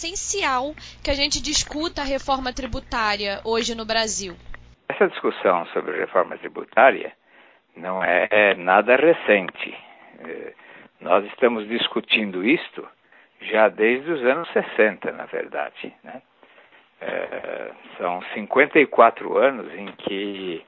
essencial 0.00 0.74
que 1.04 1.10
a 1.10 1.14
gente 1.14 1.42
discuta 1.42 2.00
a 2.00 2.04
reforma 2.04 2.52
tributária 2.52 3.40
hoje 3.44 3.74
no 3.76 3.84
Brasil. 3.84 4.34
Essa 4.88 5.08
discussão 5.08 5.66
sobre 5.66 5.98
reforma 5.98 6.36
tributária 6.38 7.12
não 7.76 8.02
é, 8.02 8.26
é 8.30 8.54
nada 8.54 8.96
recente. 8.96 9.76
É, 10.24 10.54
nós 11.00 11.24
estamos 11.26 11.68
discutindo 11.68 12.44
isto 12.44 12.86
já 13.42 13.68
desde 13.68 14.10
os 14.10 14.22
anos 14.24 14.50
60, 14.52 15.12
na 15.12 15.26
verdade. 15.26 15.94
Né? 16.02 16.22
É, 17.00 17.70
são 17.98 18.22
54 18.34 19.36
anos 19.36 19.72
em 19.74 19.86
que 19.92 20.64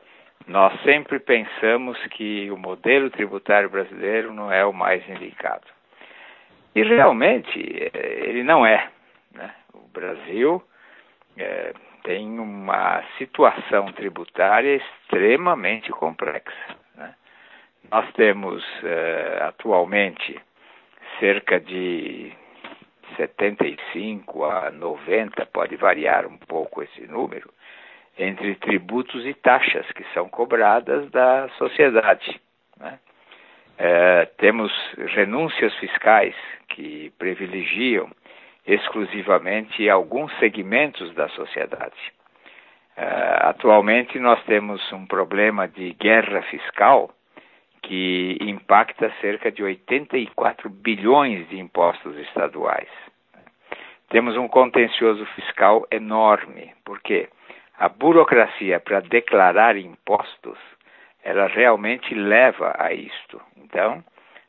nós 0.46 0.78
sempre 0.82 1.18
pensamos 1.18 1.98
que 2.08 2.50
o 2.50 2.56
modelo 2.56 3.10
tributário 3.10 3.70
brasileiro 3.70 4.32
não 4.32 4.52
é 4.52 4.64
o 4.64 4.72
mais 4.72 5.06
indicado. 5.08 5.66
E 6.74 6.82
realmente 6.82 7.90
ele 7.94 8.42
não 8.42 8.64
é. 8.64 8.88
O 9.74 9.88
Brasil 9.88 10.62
é, 11.36 11.72
tem 12.02 12.38
uma 12.38 13.02
situação 13.18 13.92
tributária 13.92 14.76
extremamente 14.76 15.90
complexa. 15.90 16.76
Né? 16.94 17.14
Nós 17.90 18.10
temos 18.12 18.64
é, 18.82 19.38
atualmente 19.42 20.40
cerca 21.18 21.60
de 21.60 22.32
75 23.16 24.44
a 24.44 24.70
90, 24.70 25.46
pode 25.46 25.76
variar 25.76 26.26
um 26.26 26.38
pouco 26.38 26.82
esse 26.82 27.06
número, 27.06 27.50
entre 28.18 28.54
tributos 28.56 29.24
e 29.26 29.34
taxas 29.34 29.90
que 29.92 30.04
são 30.12 30.28
cobradas 30.28 31.10
da 31.10 31.48
sociedade. 31.56 32.40
Né? 32.78 32.98
É, 33.78 34.26
temos 34.36 34.72
renúncias 35.14 35.74
fiscais 35.76 36.34
que 36.68 37.12
privilegiam 37.18 38.10
exclusivamente 38.66 39.88
alguns 39.88 40.32
segmentos 40.38 41.12
da 41.14 41.28
sociedade. 41.30 42.12
É, 42.96 43.38
atualmente 43.48 44.18
nós 44.18 44.42
temos 44.44 44.80
um 44.92 45.06
problema 45.06 45.66
de 45.66 45.94
guerra 45.94 46.42
fiscal 46.42 47.10
que 47.82 48.38
impacta 48.40 49.12
cerca 49.20 49.50
de 49.50 49.62
84 49.62 50.70
bilhões 50.70 51.48
de 51.48 51.58
impostos 51.58 52.16
estaduais. 52.18 52.88
Temos 54.08 54.36
um 54.36 54.46
contencioso 54.46 55.24
fiscal 55.34 55.86
enorme, 55.90 56.72
porque 56.84 57.28
a 57.78 57.88
burocracia 57.88 58.78
para 58.78 59.00
declarar 59.00 59.76
impostos, 59.76 60.58
ela 61.24 61.46
realmente 61.46 62.14
leva 62.14 62.74
a 62.78 62.92
isto. 62.92 63.40
Então, 63.56 64.04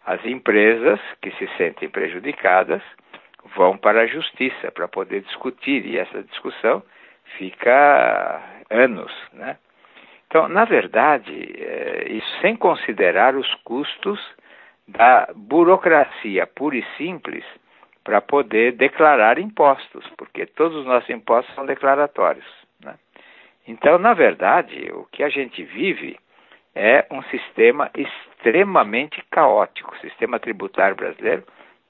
as 0.06 0.24
empresas 0.26 1.00
que 1.22 1.32
se 1.32 1.48
sentem 1.58 1.90
prejudicadas 1.90 2.84
vão 3.56 3.78
para 3.78 4.02
a 4.02 4.08
justiça 4.08 4.72
para 4.72 4.88
poder 4.88 5.22
discutir, 5.22 5.86
e 5.86 5.98
essa 5.98 6.24
discussão 6.24 6.84
fica 7.38 8.42
anos, 8.70 9.12
né? 9.34 9.58
Então, 10.28 10.48
na 10.48 10.66
verdade, 10.66 11.54
é, 11.60 12.08
isso 12.10 12.42
sem 12.42 12.56
considerar 12.56 13.36
os 13.36 13.54
custos 13.64 14.20
da 14.88 15.30
burocracia 15.36 16.48
pura 16.48 16.76
e 16.76 16.86
simples 16.98 17.46
para 18.04 18.20
poder 18.20 18.74
declarar 18.74 19.38
impostos, 19.38 20.06
porque 20.18 20.46
todos 20.46 20.78
os 20.80 20.86
nossos 20.86 21.10
impostos 21.10 21.54
são 21.56 21.66
declaratórios. 21.66 22.46
Né? 22.84 22.96
Então, 23.68 23.98
na 23.98 24.14
verdade, 24.14 24.92
o 24.92 25.06
que 25.12 25.24
a 25.24 25.30
gente 25.30 25.64
vive 25.64 26.18
é 26.76 27.06
um 27.12 27.22
sistema 27.24 27.90
extremamente 27.96 29.24
caótico. 29.30 29.94
O 29.94 30.00
sistema 30.00 30.40
tributário 30.40 30.96
brasileiro 30.96 31.44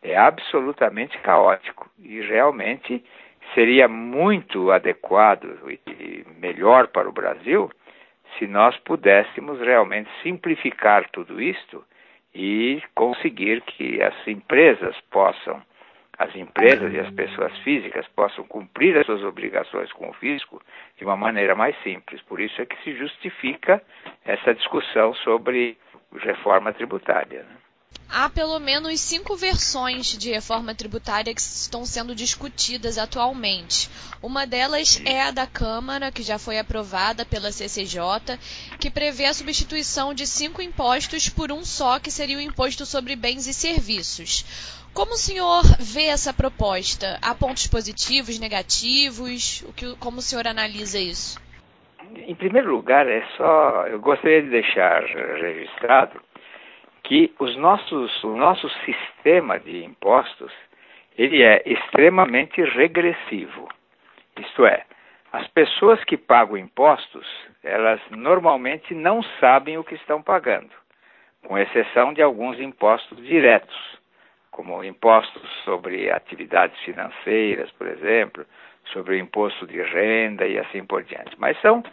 é 0.03 0.17
absolutamente 0.17 1.17
caótico 1.19 1.89
e 1.97 2.19
realmente 2.21 3.03
seria 3.53 3.87
muito 3.87 4.71
adequado 4.71 5.57
e 5.69 6.25
melhor 6.39 6.87
para 6.87 7.07
o 7.07 7.13
Brasil 7.13 7.71
se 8.37 8.47
nós 8.47 8.77
pudéssemos 8.79 9.59
realmente 9.59 10.09
simplificar 10.21 11.09
tudo 11.09 11.41
isto 11.41 11.83
e 12.33 12.81
conseguir 12.95 13.61
que 13.61 14.01
as 14.01 14.27
empresas 14.27 14.95
possam, 15.11 15.61
as 16.17 16.35
empresas 16.35 16.91
e 16.93 16.99
as 16.99 17.09
pessoas 17.11 17.55
físicas 17.59 18.07
possam 18.09 18.43
cumprir 18.45 18.97
as 18.97 19.05
suas 19.05 19.23
obrigações 19.23 19.91
com 19.93 20.09
o 20.09 20.13
fisco 20.13 20.61
de 20.97 21.05
uma 21.05 21.15
maneira 21.15 21.55
mais 21.55 21.75
simples. 21.83 22.21
Por 22.23 22.39
isso 22.41 22.59
é 22.61 22.65
que 22.65 22.81
se 22.83 22.95
justifica 22.95 23.81
essa 24.25 24.53
discussão 24.53 25.13
sobre 25.15 25.77
reforma 26.15 26.73
tributária. 26.73 27.43
Né? 27.43 27.55
Há 28.15 28.29
pelo 28.29 28.59
menos 28.59 28.99
cinco 28.99 29.35
versões 29.35 30.15
de 30.15 30.29
reforma 30.29 30.75
tributária 30.75 31.33
que 31.33 31.41
estão 31.41 31.83
sendo 31.83 32.13
discutidas 32.13 32.99
atualmente. 32.99 33.89
Uma 34.21 34.45
delas 34.45 35.01
é 35.03 35.23
a 35.23 35.31
da 35.31 35.47
Câmara, 35.47 36.11
que 36.11 36.21
já 36.21 36.37
foi 36.37 36.59
aprovada 36.59 37.25
pela 37.25 37.51
CCJ, 37.51 38.37
que 38.79 38.91
prevê 38.91 39.25
a 39.25 39.33
substituição 39.33 40.13
de 40.13 40.27
cinco 40.27 40.61
impostos 40.61 41.27
por 41.27 41.51
um 41.51 41.65
só, 41.65 41.99
que 41.99 42.11
seria 42.11 42.37
o 42.37 42.41
imposto 42.41 42.85
sobre 42.85 43.15
bens 43.15 43.47
e 43.47 43.53
serviços. 43.53 44.45
Como 44.93 45.13
o 45.13 45.17
senhor 45.17 45.63
vê 45.79 46.03
essa 46.03 46.31
proposta? 46.31 47.17
Há 47.19 47.33
pontos 47.33 47.65
positivos, 47.65 48.37
negativos? 48.37 49.63
O 49.67 49.73
que, 49.73 49.95
como 49.95 50.19
o 50.19 50.21
senhor 50.21 50.45
analisa 50.45 50.99
isso? 50.99 51.41
Em 52.15 52.35
primeiro 52.35 52.75
lugar, 52.75 53.07
é 53.07 53.25
só 53.35 53.87
eu 53.87 53.99
gostaria 53.99 54.43
de 54.43 54.49
deixar 54.49 55.01
registrado 55.01 56.21
que 57.03 57.33
os 57.39 57.55
nossos, 57.57 58.23
o 58.23 58.35
nosso 58.35 58.69
sistema 58.85 59.59
de 59.59 59.83
impostos 59.83 60.51
ele 61.17 61.43
é 61.43 61.61
extremamente 61.65 62.61
regressivo. 62.61 63.69
Isto 64.39 64.65
é, 64.65 64.83
as 65.31 65.47
pessoas 65.47 66.03
que 66.05 66.17
pagam 66.17 66.57
impostos, 66.57 67.27
elas 67.63 67.99
normalmente 68.09 68.93
não 68.95 69.21
sabem 69.39 69.77
o 69.77 69.83
que 69.83 69.95
estão 69.95 70.21
pagando, 70.21 70.71
com 71.45 71.57
exceção 71.57 72.13
de 72.13 72.21
alguns 72.21 72.59
impostos 72.59 73.17
diretos, 73.23 73.99
como 74.49 74.83
impostos 74.83 75.47
sobre 75.63 76.11
atividades 76.11 76.79
financeiras, 76.81 77.71
por 77.71 77.87
exemplo, 77.87 78.45
sobre 78.85 79.15
o 79.15 79.19
imposto 79.19 79.65
de 79.67 79.81
renda 79.81 80.47
e 80.47 80.57
assim 80.57 80.85
por 80.85 81.03
diante. 81.03 81.35
Mas 81.37 81.59
são 81.61 81.83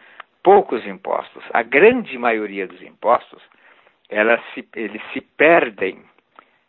poucos 0.42 0.86
impostos. 0.86 1.42
A 1.52 1.62
grande 1.62 2.16
maioria 2.18 2.66
dos 2.66 2.82
impostos 2.82 3.42
elas 4.10 4.40
se, 4.54 4.68
eles 4.74 5.00
se 5.12 5.20
perdem 5.20 5.94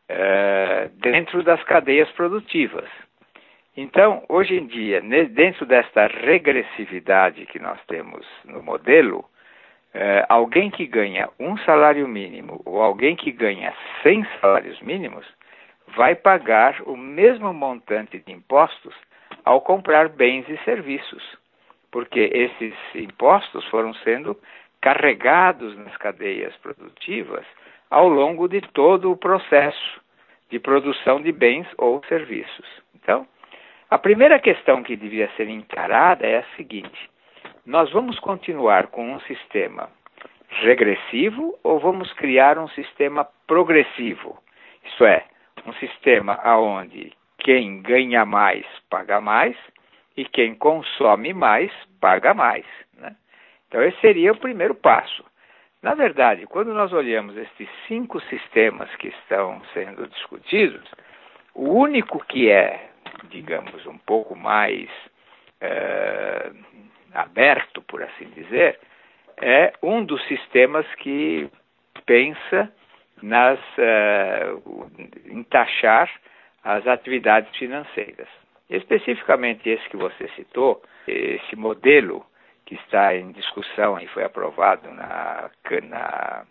uh, 0.10 0.90
dentro 1.00 1.44
das 1.44 1.62
cadeias 1.64 2.10
produtivas. 2.12 2.90
Então, 3.76 4.24
hoje 4.30 4.56
em 4.56 4.68
dia, 4.68 5.02
dentro 5.30 5.66
desta 5.66 6.08
regressividade 6.08 7.46
que 7.46 7.60
nós 7.60 7.80
temos 7.88 8.26
no 8.46 8.62
modelo, 8.62 9.20
uh, 9.20 10.26
alguém 10.30 10.70
que 10.70 10.86
ganha 10.86 11.30
um 11.40 11.58
salário 11.60 12.08
mínimo 12.08 12.62
ou 12.66 12.82
alguém 12.82 13.16
que 13.16 13.32
ganha 13.32 13.74
100 14.04 14.28
salários 14.40 14.80
mínimos 14.82 15.26
vai 15.96 16.16
pagar 16.16 16.82
o 16.86 16.96
mesmo 16.96 17.54
montante 17.54 18.20
de 18.20 18.32
impostos 18.32 18.94
ao 19.44 19.62
comprar 19.62 20.10
bens 20.10 20.48
e 20.48 20.58
serviços, 20.64 21.24
porque 21.92 22.30
esses 22.34 22.74
impostos 22.96 23.66
foram 23.68 23.94
sendo 23.96 24.38
carregados 24.82 25.78
nas 25.78 25.96
cadeias 25.98 26.56
produtivas 26.58 27.46
ao 27.90 28.08
longo 28.08 28.48
de 28.48 28.62
todo 28.62 29.12
o 29.12 29.18
processo 29.18 30.02
de 30.50 30.60
produção 30.60 31.22
de 31.22 31.32
bens 31.32 31.68
ou 31.78 32.04
serviços. 32.06 32.66
Então, 32.96 33.28
a 33.90 33.98
primeira 33.98 34.40
questão 34.40 34.84
que 34.84 34.96
devia 34.96 35.30
ser 35.36 35.50
encarada 35.50 36.26
é 36.26 36.40
a 36.40 36.56
seguinte: 36.56 37.10
nós 37.66 37.92
vamos 37.92 38.20
continuar 38.20 38.88
com 38.88 39.14
um 39.14 39.20
sistema 39.22 39.90
regressivo 40.50 41.58
ou 41.64 41.80
vamos 41.80 42.12
criar 42.14 42.58
um 42.58 42.68
sistema 42.70 43.28
progressivo? 43.48 44.38
Isso 44.86 45.06
é, 45.06 45.26
um 45.66 45.74
sistema 45.74 46.40
onde 46.58 47.14
quem 47.38 47.82
ganha 47.82 48.26
mais 48.26 48.66
paga 48.90 49.20
mais 49.20 49.56
e 50.16 50.26
quem 50.26 50.56
consome 50.56 51.34
mais 51.34 51.72
paga 52.00 52.34
mais. 52.34 52.66
Né? 52.98 53.16
Então, 53.72 53.82
esse 53.82 53.98
seria 54.02 54.34
o 54.34 54.38
primeiro 54.38 54.76
passo. 54.76 55.24
Na 55.82 55.96
verdade, 55.96 56.46
quando 56.46 56.74
nós 56.74 56.92
olhamos 56.92 57.38
estes 57.38 57.70
cinco 57.88 58.20
sistemas 58.24 58.94
que 58.98 59.08
estão 59.08 59.62
sendo 59.74 60.10
discutidos, 60.10 60.84
o 61.56 61.70
único 61.70 62.22
que 62.26 62.52
é, 62.52 62.90
digamos, 63.30 63.86
um 63.86 63.98
pouco 64.00 64.36
mais 64.36 64.90
é, 65.62 66.52
aberto, 67.14 67.82
por 67.84 68.04
assim 68.04 68.26
dizer, 68.36 68.78
é 69.38 69.72
um 69.82 70.04
dos 70.04 70.22
sistemas 70.28 70.86
que 70.96 71.50
pensa 72.06 72.70
nas, 73.22 73.58
uh, 73.78 74.92
em 75.28 75.44
taxar 75.44 76.12
as 76.62 76.86
atividades 76.88 77.56
financeiras. 77.56 78.28
Especificamente 78.70 79.70
esse 79.70 79.88
que 79.88 79.96
você 79.96 80.28
citou, 80.36 80.84
esse 81.08 81.56
modelo 81.56 82.26
que 82.72 82.76
está 82.76 83.14
em 83.14 83.34
discussão 83.34 84.00
e 84.00 84.08
foi 84.08 84.24
aprovado 84.24 84.90
na, 84.92 85.52
na, 85.90 86.46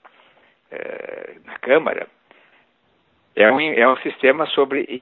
eh, 0.70 1.37
na 1.46 1.58
Câmara, 1.61 2.06
é 3.34 3.50
um, 3.50 3.58
é 3.58 3.88
um 3.88 3.96
sistema 3.99 4.44
sobre 4.44 5.00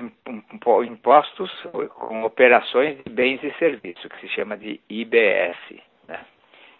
impostos 0.86 1.50
com 1.96 2.22
operações 2.22 3.02
de 3.02 3.10
bens 3.10 3.42
e 3.42 3.50
serviços, 3.58 4.06
que 4.06 4.20
se 4.20 4.28
chama 4.28 4.56
de 4.56 4.80
IBS. 4.88 5.58
Né? 6.06 6.20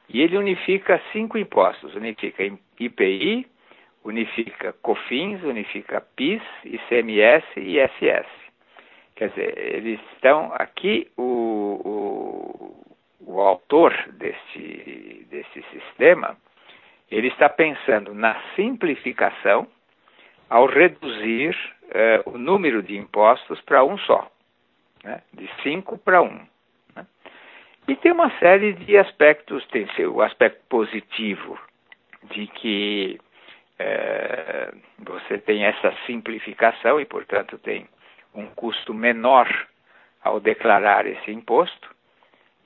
E 0.09 0.21
ele 0.21 0.39
unifica 0.39 1.03
cinco 1.13 1.37
impostos: 1.37 1.97
unifica 1.97 2.45
IPI, 2.79 3.45
unifica 4.05 4.73
COFINS, 4.83 5.43
unifica 5.43 6.01
PIS, 6.15 6.43
ICMS 6.65 7.45
e 7.57 7.81
ISS. 7.81 8.29
Quer 9.17 9.31
dizer, 9.31 9.59
eles 9.59 9.99
estão 10.13 10.53
aqui, 10.55 11.11
o, 11.17 11.81
o, 11.85 11.98
o 13.29 13.43
autor 13.43 13.93
deste, 14.15 15.27
desse 15.29 15.63
sistema, 15.71 16.35
ele 17.11 17.29
está 17.29 17.47
pensando 17.47 18.15
na 18.15 18.35
simplificação 18.57 19.69
ao 20.49 20.65
reduzir 20.65 21.55
uh, 21.85 22.31
o 22.31 22.39
número 22.39 22.83
de 22.83 22.97
impostos 22.97 23.61
para 23.61 23.85
um 23.85 23.99
só, 23.99 24.33
né? 25.05 25.21
de 25.35 25.47
cinco 25.63 25.99
para 25.99 26.23
um. 26.23 26.41
Né? 26.97 27.07
E 27.87 27.97
tem 27.97 28.13
uma 28.13 28.31
série 28.39 28.73
de 28.73 28.97
aspectos, 28.97 29.67
tem 29.67 29.87
o 30.07 30.23
aspecto 30.23 30.63
positivo 30.71 31.61
de 32.31 32.47
que 32.47 33.21
uh, 33.79 34.79
você 35.01 35.37
tem 35.37 35.67
essa 35.67 35.95
simplificação 36.07 36.99
e, 36.99 37.05
portanto, 37.05 37.59
tem 37.59 37.87
um 38.35 38.47
custo 38.47 38.95
menor 38.95 39.47
ao 40.25 40.41
declarar 40.41 41.07
esse 41.07 41.31
imposto. 41.31 41.98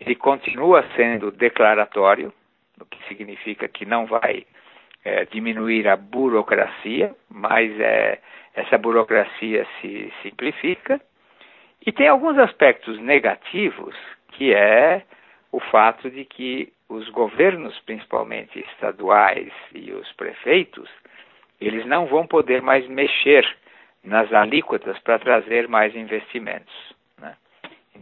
Ele 0.04 0.16
continua 0.16 0.84
sendo 0.96 1.30
declaratório, 1.30 2.32
o 2.80 2.84
que 2.84 2.98
significa 3.06 3.68
que 3.68 3.86
não 3.86 4.04
vai 4.04 4.44
é, 5.04 5.24
diminuir 5.26 5.86
a 5.86 5.94
burocracia, 5.96 7.14
mas 7.30 7.78
é, 7.78 8.18
essa 8.52 8.76
burocracia 8.76 9.64
se 9.80 10.12
simplifica. 10.20 11.00
E 11.86 11.92
tem 11.92 12.08
alguns 12.08 12.36
aspectos 12.38 12.98
negativos, 12.98 13.94
que 14.32 14.52
é 14.52 15.04
o 15.52 15.60
fato 15.60 16.10
de 16.10 16.24
que 16.24 16.72
os 16.88 17.08
governos, 17.10 17.78
principalmente 17.80 18.58
estaduais 18.58 19.52
e 19.72 19.92
os 19.92 20.10
prefeitos, 20.14 20.90
eles 21.60 21.86
não 21.86 22.06
vão 22.06 22.26
poder 22.26 22.60
mais 22.60 22.88
mexer 22.88 23.46
nas 24.02 24.32
alíquotas 24.32 24.98
para 24.98 25.20
trazer 25.20 25.68
mais 25.68 25.94
investimentos. 25.94 26.92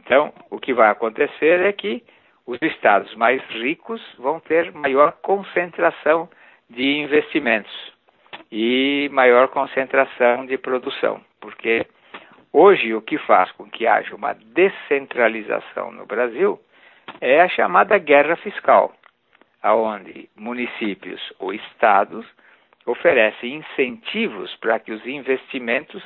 Então, 0.05 0.32
o 0.50 0.58
que 0.58 0.73
vai 0.73 0.91
acontecer 0.91 1.61
é 1.61 1.73
que 1.73 2.02
os 2.47 2.58
estados 2.62 3.14
mais 3.17 3.43
ricos 3.50 4.00
vão 4.19 4.41
ter 4.41 4.73
maior 4.73 5.12
concentração 5.20 6.29
de 6.70 6.99
investimentos 7.00 7.93
e 8.50 9.11
maior 9.12 9.49
concentração 9.49 10.47
de 10.47 10.56
produção, 10.56 11.20
porque 11.38 11.87
hoje 12.50 12.94
o 12.94 13.02
que 13.02 13.19
faz 13.19 13.52
com 13.52 13.69
que 13.69 13.87
haja 13.87 14.14
uma 14.17 14.32
descentralização 14.32 15.93
no 15.93 16.06
Brasil 16.06 16.58
é 17.20 17.43
a 17.43 17.49
chamada 17.49 17.99
guerra 17.99 18.37
fiscal, 18.37 18.94
aonde 19.62 20.31
municípios 20.35 21.20
ou 21.38 21.53
estados 21.53 22.26
oferecem 22.87 23.56
incentivos 23.56 24.56
para 24.56 24.79
que 24.79 24.93
os 24.93 25.06
investimentos 25.06 26.03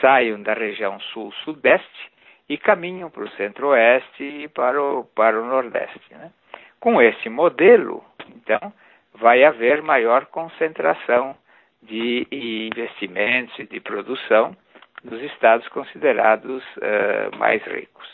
saiam 0.00 0.42
da 0.42 0.54
região 0.54 0.98
sul-sudeste 1.12 2.17
e 2.48 2.56
caminham 2.56 3.10
para 3.10 3.24
o 3.24 3.30
centro-oeste 3.30 4.22
e 4.22 4.48
para 4.48 4.82
o, 4.82 5.04
para 5.04 5.40
o 5.40 5.46
nordeste. 5.46 6.00
Né? 6.10 6.32
Com 6.80 7.00
esse 7.02 7.28
modelo, 7.28 8.04
então, 8.28 8.72
vai 9.14 9.44
haver 9.44 9.82
maior 9.82 10.26
concentração 10.26 11.36
de 11.82 12.26
investimentos 12.30 13.58
e 13.58 13.64
de 13.64 13.80
produção 13.80 14.56
nos 15.04 15.20
estados 15.22 15.68
considerados 15.68 16.64
uh, 16.76 17.36
mais 17.36 17.62
ricos. 17.64 18.08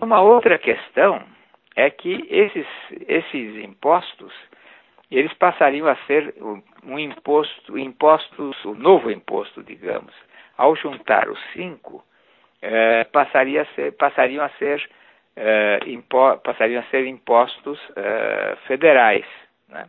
Uma 0.00 0.20
outra 0.22 0.58
questão 0.58 1.22
é 1.76 1.90
que 1.90 2.26
esses, 2.30 2.66
esses 3.06 3.64
impostos 3.64 4.32
eles 5.10 5.32
passariam 5.34 5.88
a 5.88 5.96
ser 6.06 6.34
um 6.84 6.98
imposto, 6.98 7.76
impostos, 7.76 8.64
um 8.64 8.74
novo 8.74 9.10
imposto, 9.10 9.62
digamos, 9.62 10.14
ao 10.56 10.76
juntar 10.76 11.28
os 11.28 11.38
cinco, 11.52 12.04
eh, 12.62 13.04
passaria 13.04 13.62
a 13.62 13.66
ser, 13.74 13.92
passariam 13.92 14.44
a 14.44 14.48
ser 14.50 14.88
eh, 15.36 15.80
impo, 15.86 16.36
passariam 16.38 16.80
a 16.80 16.90
ser 16.90 17.06
impostos 17.06 17.78
eh, 17.96 18.56
federais. 18.66 19.26
Né? 19.68 19.88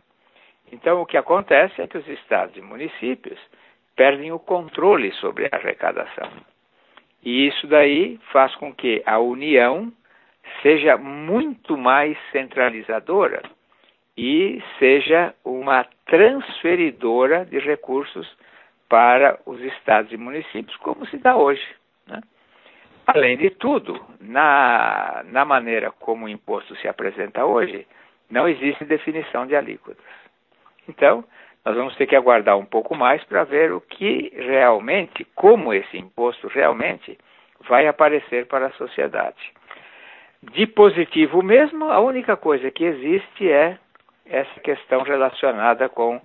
Então, 0.72 1.02
o 1.02 1.06
que 1.06 1.16
acontece 1.16 1.82
é 1.82 1.86
que 1.86 1.98
os 1.98 2.08
estados 2.08 2.56
e 2.56 2.60
municípios 2.60 3.38
perdem 3.94 4.32
o 4.32 4.38
controle 4.38 5.12
sobre 5.12 5.46
a 5.46 5.56
arrecadação. 5.56 6.30
E 7.22 7.46
isso 7.46 7.66
daí 7.66 8.18
faz 8.32 8.54
com 8.56 8.74
que 8.74 9.02
a 9.06 9.18
União 9.18 9.92
seja 10.62 10.96
muito 10.96 11.76
mais 11.76 12.16
centralizadora 12.32 13.42
e 14.16 14.62
seja 14.78 15.34
uma 15.44 15.86
transferidora 16.06 17.44
de 17.44 17.58
recursos 17.58 18.28
para 18.88 19.38
os 19.46 19.60
estados 19.60 20.12
e 20.12 20.16
municípios, 20.16 20.76
como 20.78 21.06
se 21.06 21.16
dá 21.18 21.36
hoje. 21.36 21.66
Né? 22.06 22.20
Além 23.06 23.36
de 23.36 23.50
tudo, 23.50 24.00
na, 24.20 25.22
na 25.26 25.44
maneira 25.44 25.90
como 25.90 26.26
o 26.26 26.28
imposto 26.28 26.74
se 26.76 26.88
apresenta 26.88 27.44
hoje, 27.44 27.86
não 28.30 28.48
existe 28.48 28.84
definição 28.84 29.46
de 29.46 29.56
alíquotas. 29.56 30.04
Então, 30.88 31.24
nós 31.64 31.76
vamos 31.76 31.94
ter 31.96 32.06
que 32.06 32.16
aguardar 32.16 32.56
um 32.56 32.64
pouco 32.64 32.94
mais 32.94 33.22
para 33.24 33.44
ver 33.44 33.72
o 33.72 33.80
que 33.80 34.32
realmente, 34.36 35.24
como 35.34 35.72
esse 35.72 35.96
imposto 35.96 36.48
realmente 36.48 37.18
vai 37.68 37.86
aparecer 37.86 38.46
para 38.46 38.66
a 38.66 38.72
sociedade. 38.72 39.52
De 40.42 40.66
positivo 40.66 41.42
mesmo, 41.42 41.90
a 41.90 42.00
única 42.00 42.36
coisa 42.36 42.70
que 42.70 42.84
existe 42.84 43.50
é 43.50 43.78
essa 44.26 44.60
questão 44.60 45.02
relacionada 45.02 45.88
com 45.88 46.20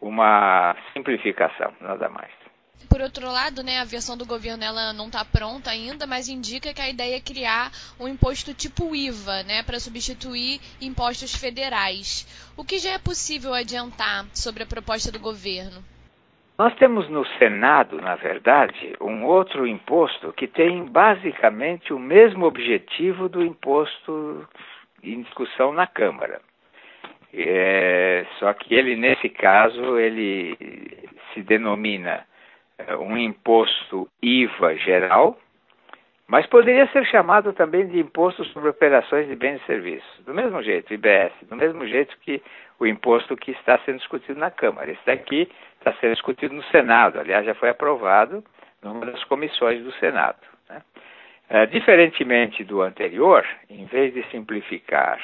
uma 0.00 0.76
simplificação, 0.92 1.72
nada 1.80 2.08
mais. 2.08 2.41
Por 2.88 3.00
outro 3.00 3.26
lado, 3.26 3.62
né, 3.62 3.80
a 3.80 3.84
versão 3.84 4.16
do 4.16 4.26
governo 4.26 4.62
ela 4.64 4.92
não 4.92 5.06
está 5.06 5.24
pronta 5.24 5.70
ainda, 5.70 6.06
mas 6.06 6.28
indica 6.28 6.74
que 6.74 6.80
a 6.80 6.88
ideia 6.88 7.16
é 7.16 7.20
criar 7.20 7.70
um 7.98 8.08
imposto 8.08 8.54
tipo 8.54 8.94
IVA, 8.94 9.42
né, 9.42 9.62
para 9.62 9.80
substituir 9.80 10.60
impostos 10.80 11.34
federais. 11.34 12.26
O 12.56 12.64
que 12.64 12.78
já 12.78 12.92
é 12.92 12.98
possível 12.98 13.54
adiantar 13.54 14.26
sobre 14.34 14.62
a 14.62 14.66
proposta 14.66 15.10
do 15.10 15.18
governo? 15.18 15.82
Nós 16.58 16.74
temos 16.76 17.08
no 17.08 17.26
Senado, 17.38 18.00
na 18.00 18.14
verdade, 18.14 18.94
um 19.00 19.24
outro 19.24 19.66
imposto 19.66 20.32
que 20.32 20.46
tem 20.46 20.84
basicamente 20.84 21.92
o 21.92 21.98
mesmo 21.98 22.44
objetivo 22.44 23.28
do 23.28 23.42
imposto 23.42 24.46
em 25.02 25.22
discussão 25.22 25.72
na 25.72 25.86
Câmara. 25.86 26.40
É, 27.34 28.26
só 28.38 28.52
que 28.52 28.74
ele, 28.74 28.94
nesse 28.94 29.28
caso, 29.30 29.98
ele 29.98 30.56
se 31.32 31.42
denomina 31.42 32.24
um 33.00 33.16
imposto 33.16 34.08
IVA 34.22 34.76
geral, 34.76 35.38
mas 36.26 36.46
poderia 36.46 36.86
ser 36.88 37.04
chamado 37.06 37.52
também 37.52 37.86
de 37.86 37.98
imposto 37.98 38.44
sobre 38.46 38.70
operações 38.70 39.26
de 39.28 39.36
bens 39.36 39.60
e 39.62 39.66
serviços. 39.66 40.24
Do 40.24 40.32
mesmo 40.32 40.62
jeito, 40.62 40.94
IBS, 40.94 41.32
do 41.48 41.56
mesmo 41.56 41.86
jeito 41.86 42.16
que 42.20 42.42
o 42.78 42.86
imposto 42.86 43.36
que 43.36 43.50
está 43.52 43.78
sendo 43.80 43.98
discutido 43.98 44.40
na 44.40 44.50
Câmara. 44.50 44.90
Esse 44.90 45.04
daqui 45.04 45.48
está 45.78 45.92
sendo 46.00 46.14
discutido 46.14 46.54
no 46.54 46.62
Senado, 46.64 47.20
aliás, 47.20 47.44
já 47.44 47.54
foi 47.54 47.68
aprovado 47.68 48.42
numa 48.82 49.06
das 49.06 49.22
comissões 49.24 49.82
do 49.84 49.92
Senado. 49.92 50.38
Né? 50.68 50.82
É, 51.50 51.66
diferentemente 51.66 52.64
do 52.64 52.80
anterior, 52.80 53.46
em 53.68 53.84
vez 53.84 54.14
de 54.14 54.22
simplificar 54.30 55.20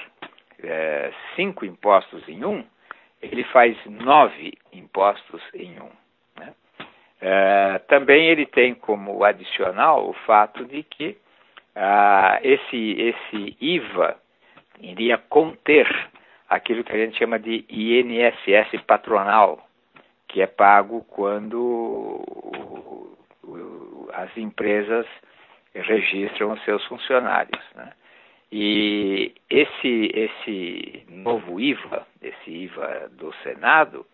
é, 0.63 1.11
cinco 1.35 1.65
impostos 1.65 2.29
em 2.29 2.45
um, 2.45 2.65
ele 3.23 3.45
faz 3.45 3.77
nove 3.87 4.53
impostos 4.73 5.43
em 5.55 5.81
um. 5.81 5.91
É, 7.21 7.81
também 7.89 8.29
ele 8.29 8.47
tem 8.47 8.75
como 8.75 9.25
adicional 9.25 10.09
o 10.09 10.13
fato 10.13 10.65
de 10.65 10.83
que 10.85 11.17
ah, 11.75 12.39
esse, 12.43 12.93
esse 12.93 13.57
IVA 13.61 14.17
iria 14.81 15.19
conter 15.19 15.87
aquilo 16.49 16.85
que 16.85 16.93
a 16.93 16.97
gente 16.99 17.19
chama 17.19 17.39
de 17.39 17.65
INSS 17.69 18.81
patronal, 18.87 19.67
que 20.29 20.41
é 20.41 20.47
pago 20.47 21.05
quando 21.09 22.25
as 24.13 24.37
empresas 24.37 25.07
registram 25.75 26.53
os 26.53 26.65
seus 26.65 26.85
funcionários. 26.87 27.63
Né? 27.75 27.93
E 28.51 29.35
esse, 29.51 30.11
esse 30.15 31.05
novo 31.09 31.61
IVA, 31.61 32.07
esse 32.23 32.51
IVA 32.51 33.11
do 33.13 33.33
Senado, 33.43 34.07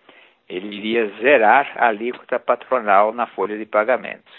ele 0.49 0.77
iria 0.77 1.07
zerar 1.21 1.73
a 1.77 1.89
alíquota 1.89 2.39
patronal 2.39 3.13
na 3.13 3.27
folha 3.27 3.57
de 3.57 3.65
pagamentos. 3.65 4.33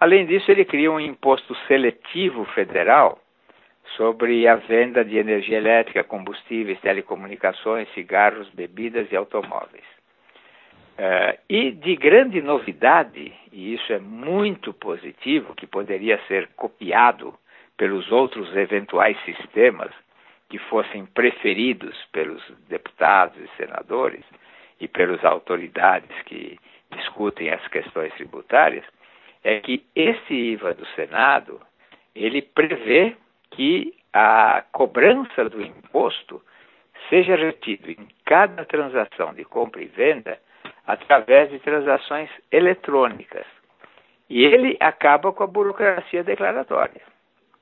Além 0.00 0.26
disso, 0.26 0.50
ele 0.50 0.64
cria 0.64 0.90
um 0.90 0.98
imposto 0.98 1.54
seletivo 1.68 2.44
federal 2.46 3.20
sobre 3.96 4.48
a 4.48 4.56
venda 4.56 5.04
de 5.04 5.16
energia 5.16 5.58
elétrica, 5.58 6.02
combustíveis, 6.02 6.80
telecomunicações, 6.80 7.88
cigarros, 7.94 8.48
bebidas 8.50 9.10
e 9.12 9.16
automóveis. 9.16 9.84
Uh, 10.92 11.38
e 11.48 11.70
de 11.70 11.96
grande 11.96 12.42
novidade, 12.42 13.32
e 13.50 13.74
isso 13.74 13.92
é 13.92 13.98
muito 13.98 14.72
positivo, 14.72 15.54
que 15.54 15.66
poderia 15.66 16.20
ser 16.26 16.48
copiado 16.56 17.34
pelos 17.76 18.10
outros 18.12 18.54
eventuais 18.56 19.16
sistemas 19.24 19.90
que 20.48 20.58
fossem 20.58 21.06
preferidos 21.06 21.96
pelos 22.12 22.42
deputados 22.68 23.38
e 23.38 23.56
senadores 23.56 24.24
e 24.82 24.88
pelas 24.88 25.24
autoridades 25.24 26.10
que 26.22 26.58
discutem 26.90 27.50
as 27.50 27.66
questões 27.68 28.12
tributárias, 28.14 28.84
é 29.44 29.60
que 29.60 29.86
esse 29.94 30.34
IVA 30.34 30.74
do 30.74 30.84
Senado 30.88 31.60
ele 32.16 32.42
prevê 32.42 33.16
que 33.52 33.94
a 34.12 34.64
cobrança 34.72 35.48
do 35.48 35.62
imposto 35.62 36.42
seja 37.08 37.36
retido 37.36 37.92
em 37.92 38.08
cada 38.24 38.64
transação 38.64 39.32
de 39.32 39.44
compra 39.44 39.80
e 39.80 39.86
venda 39.86 40.38
através 40.84 41.48
de 41.50 41.60
transações 41.60 42.28
eletrônicas. 42.50 43.46
E 44.28 44.44
ele 44.44 44.76
acaba 44.80 45.32
com 45.32 45.44
a 45.44 45.46
burocracia 45.46 46.24
declaratória. 46.24 47.02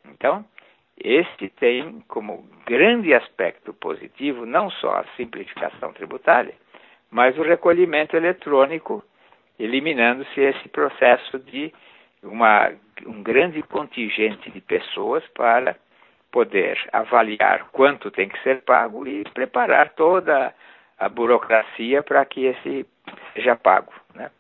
Então, 0.07 0.45
este 0.99 1.51
tem 1.51 2.01
como 2.09 2.49
grande 2.65 3.13
aspecto 3.13 3.75
positivo 3.75 4.47
não 4.47 4.71
só 4.71 4.97
a 4.97 5.05
simplificação 5.17 5.93
tributária, 5.93 6.55
mas 7.11 7.37
o 7.39 7.43
recolhimento 7.43 8.17
eletrônico, 8.17 9.03
eliminando-se 9.59 10.41
esse 10.41 10.69
processo 10.69 11.39
de 11.39 11.73
uma, 12.23 12.71
um 13.07 13.23
grande 13.23 13.63
contingente 13.63 14.51
de 14.51 14.61
pessoas 14.61 15.27
para 15.29 15.77
poder 16.31 16.79
avaliar 16.93 17.69
quanto 17.73 18.11
tem 18.11 18.29
que 18.29 18.41
ser 18.43 18.63
pago 18.63 19.07
e 19.07 19.25
preparar 19.31 19.91
toda 19.91 20.55
a 20.99 21.09
burocracia 21.09 22.03
para 22.03 22.25
que 22.25 22.47
esse 22.47 22.87
seja 23.35 23.57
pago. 23.57 23.93
Né? 24.15 24.31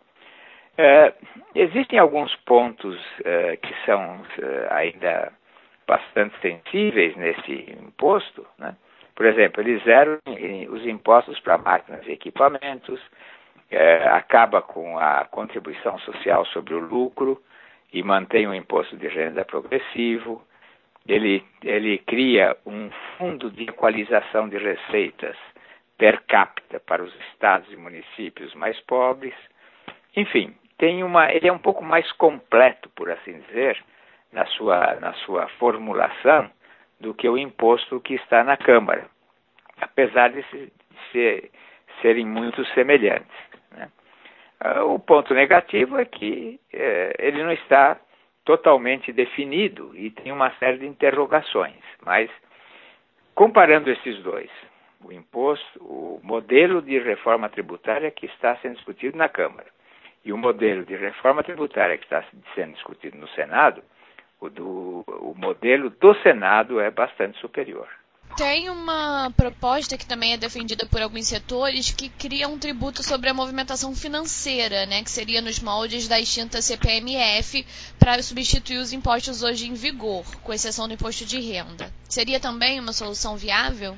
É, 0.78 1.12
existem 1.54 1.98
alguns 1.98 2.34
pontos 2.46 2.98
é, 3.24 3.56
que 3.56 3.74
são 3.84 4.22
é, 4.38 4.68
ainda 4.70 5.32
bastante 5.86 6.38
sensíveis 6.40 7.16
nesse 7.16 7.76
imposto. 7.82 8.46
Né? 8.58 8.76
Por 9.20 9.26
exemplo, 9.26 9.60
eles 9.60 9.84
zeram 9.84 10.18
os 10.70 10.86
impostos 10.86 11.38
para 11.40 11.58
máquinas 11.58 12.06
e 12.06 12.12
equipamentos, 12.12 12.98
é, 13.70 14.08
acaba 14.08 14.62
com 14.62 14.98
a 14.98 15.26
contribuição 15.26 15.98
social 15.98 16.46
sobre 16.46 16.72
o 16.72 16.78
lucro 16.78 17.38
e 17.92 18.02
mantém 18.02 18.46
o 18.46 18.54
imposto 18.54 18.96
de 18.96 19.06
renda 19.08 19.44
progressivo. 19.44 20.42
Ele, 21.06 21.44
ele 21.62 21.98
cria 21.98 22.56
um 22.64 22.90
fundo 23.18 23.50
de 23.50 23.64
equalização 23.64 24.48
de 24.48 24.56
receitas 24.56 25.36
per 25.98 26.22
capita 26.22 26.80
para 26.80 27.02
os 27.02 27.14
estados 27.32 27.70
e 27.70 27.76
municípios 27.76 28.54
mais 28.54 28.80
pobres. 28.80 29.34
Enfim, 30.16 30.54
tem 30.78 31.04
uma, 31.04 31.30
ele 31.30 31.46
é 31.46 31.52
um 31.52 31.58
pouco 31.58 31.84
mais 31.84 32.10
completo, 32.12 32.88
por 32.96 33.10
assim 33.10 33.38
dizer, 33.40 33.76
na 34.32 34.46
sua, 34.46 34.94
na 34.94 35.12
sua 35.12 35.46
formulação 35.58 36.50
do 37.00 37.14
que 37.14 37.28
o 37.28 37.38
imposto 37.38 38.00
que 38.00 38.14
está 38.14 38.44
na 38.44 38.56
Câmara, 38.56 39.06
apesar 39.80 40.30
de, 40.30 40.44
se, 41.10 41.50
serem 42.02 42.26
muito 42.26 42.64
semelhantes. 42.66 43.36
Né? 43.72 43.88
Ah, 44.60 44.84
o 44.84 44.98
ponto 44.98 45.34
negativo 45.34 45.98
é 45.98 46.04
que 46.04 46.60
é, 46.72 47.14
ele 47.18 47.42
não 47.42 47.52
está 47.52 47.98
totalmente 48.44 49.12
definido 49.12 49.96
e 49.96 50.10
tem 50.10 50.32
uma 50.32 50.50
série 50.58 50.78
de 50.78 50.86
interrogações, 50.86 51.82
mas 52.04 52.30
comparando 53.34 53.90
esses 53.90 54.18
dois, 54.22 54.50
o 55.04 55.12
imposto, 55.12 55.80
o 55.80 56.20
modelo 56.22 56.82
de 56.82 56.98
reforma 56.98 57.48
tributária 57.48 58.10
que 58.10 58.26
está 58.26 58.56
sendo 58.56 58.76
discutido 58.76 59.16
na 59.16 59.28
Câmara 59.28 59.68
e 60.24 60.32
o 60.32 60.36
modelo 60.36 60.84
de 60.84 60.94
reforma 60.96 61.42
tributária 61.42 61.96
que 61.96 62.04
está 62.04 62.22
sendo 62.54 62.74
discutido 62.74 63.16
no 63.16 63.28
Senado, 63.28 63.82
o, 64.40 64.48
do, 64.48 65.04
o 65.06 65.34
modelo 65.36 65.90
do 65.90 66.14
Senado 66.22 66.80
é 66.80 66.90
bastante 66.90 67.38
superior. 67.40 67.88
Tem 68.36 68.70
uma 68.70 69.30
proposta 69.36 69.98
que 69.98 70.06
também 70.06 70.32
é 70.32 70.36
defendida 70.36 70.86
por 70.86 71.02
alguns 71.02 71.26
setores 71.26 71.90
que 71.90 72.08
cria 72.08 72.48
um 72.48 72.58
tributo 72.58 73.02
sobre 73.02 73.28
a 73.28 73.34
movimentação 73.34 73.92
financeira, 73.92 74.86
né, 74.86 75.02
que 75.02 75.10
seria 75.10 75.42
nos 75.42 75.60
moldes 75.60 76.08
da 76.08 76.18
extinta 76.18 76.62
CPMF 76.62 77.66
para 77.98 78.22
substituir 78.22 78.78
os 78.78 78.92
impostos 78.92 79.42
hoje 79.42 79.68
em 79.68 79.74
vigor, 79.74 80.24
com 80.42 80.52
exceção 80.52 80.86
do 80.86 80.94
imposto 80.94 81.24
de 81.26 81.40
renda. 81.40 81.90
Seria 82.04 82.40
também 82.40 82.78
uma 82.78 82.92
solução 82.92 83.36
viável? 83.36 83.94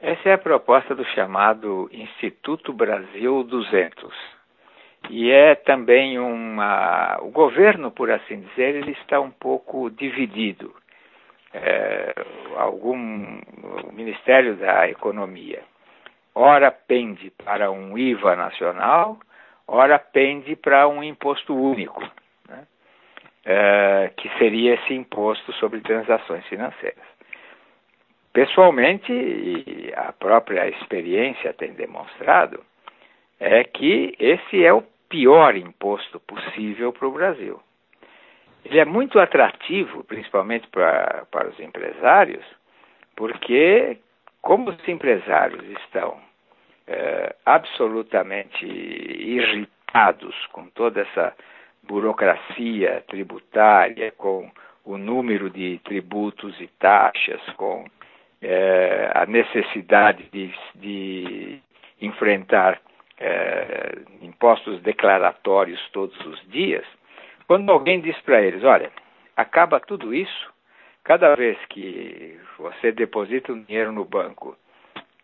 Essa 0.00 0.30
é 0.30 0.32
a 0.34 0.38
proposta 0.38 0.94
do 0.94 1.04
chamado 1.14 1.88
Instituto 1.92 2.72
Brasil 2.72 3.44
200. 3.44 4.12
E 5.10 5.30
é 5.30 5.54
também 5.54 6.18
uma. 6.18 7.18
O 7.22 7.30
governo, 7.30 7.90
por 7.90 8.10
assim 8.10 8.40
dizer, 8.40 8.74
ele 8.74 8.92
está 8.92 9.20
um 9.20 9.30
pouco 9.30 9.90
dividido. 9.90 10.74
É, 11.54 12.14
algum 12.56 13.40
o 13.84 13.92
Ministério 13.92 14.56
da 14.56 14.88
Economia 14.88 15.62
ora 16.34 16.70
pende 16.70 17.30
para 17.30 17.70
um 17.70 17.96
IVA 17.96 18.36
nacional, 18.36 19.18
ora 19.66 19.98
pende 19.98 20.56
para 20.56 20.88
um 20.88 21.02
imposto 21.02 21.54
único, 21.54 22.02
né? 22.48 22.66
é, 23.44 24.10
que 24.16 24.28
seria 24.38 24.74
esse 24.74 24.94
imposto 24.94 25.52
sobre 25.54 25.80
transações 25.80 26.44
financeiras. 26.46 27.12
Pessoalmente, 28.32 29.12
e 29.12 29.92
a 29.94 30.12
própria 30.12 30.66
experiência 30.68 31.52
tem 31.52 31.72
demonstrado, 31.74 32.64
é 33.38 33.62
que 33.64 34.14
esse 34.18 34.64
é 34.64 34.72
o 34.72 34.82
pior 35.12 35.54
imposto 35.56 36.18
possível 36.20 36.90
para 36.90 37.06
o 37.06 37.12
Brasil. 37.12 37.60
Ele 38.64 38.80
é 38.80 38.84
muito 38.86 39.20
atrativo, 39.20 40.02
principalmente 40.04 40.66
para, 40.68 41.26
para 41.30 41.50
os 41.50 41.60
empresários, 41.60 42.42
porque, 43.14 43.98
como 44.40 44.70
os 44.70 44.88
empresários 44.88 45.62
estão 45.82 46.18
é, 46.86 47.36
absolutamente 47.44 48.64
irritados 48.64 50.34
com 50.46 50.66
toda 50.70 51.02
essa 51.02 51.36
burocracia 51.82 53.04
tributária, 53.06 54.12
com 54.12 54.50
o 54.82 54.96
número 54.96 55.50
de 55.50 55.78
tributos 55.84 56.58
e 56.58 56.68
taxas, 56.78 57.42
com 57.58 57.84
é, 58.40 59.10
a 59.14 59.26
necessidade 59.26 60.24
de, 60.32 60.54
de 60.76 61.60
enfrentar 62.00 62.80
é, 63.18 63.98
impostos 64.20 64.80
declaratórios 64.82 65.80
todos 65.90 66.18
os 66.26 66.40
dias, 66.48 66.84
quando 67.46 67.70
alguém 67.70 68.00
diz 68.00 68.18
para 68.20 68.40
eles, 68.42 68.64
olha, 68.64 68.90
acaba 69.36 69.80
tudo 69.80 70.14
isso, 70.14 70.52
cada 71.04 71.34
vez 71.34 71.58
que 71.66 72.38
você 72.58 72.92
deposita 72.92 73.52
um 73.52 73.62
dinheiro 73.62 73.92
no 73.92 74.04
banco, 74.04 74.56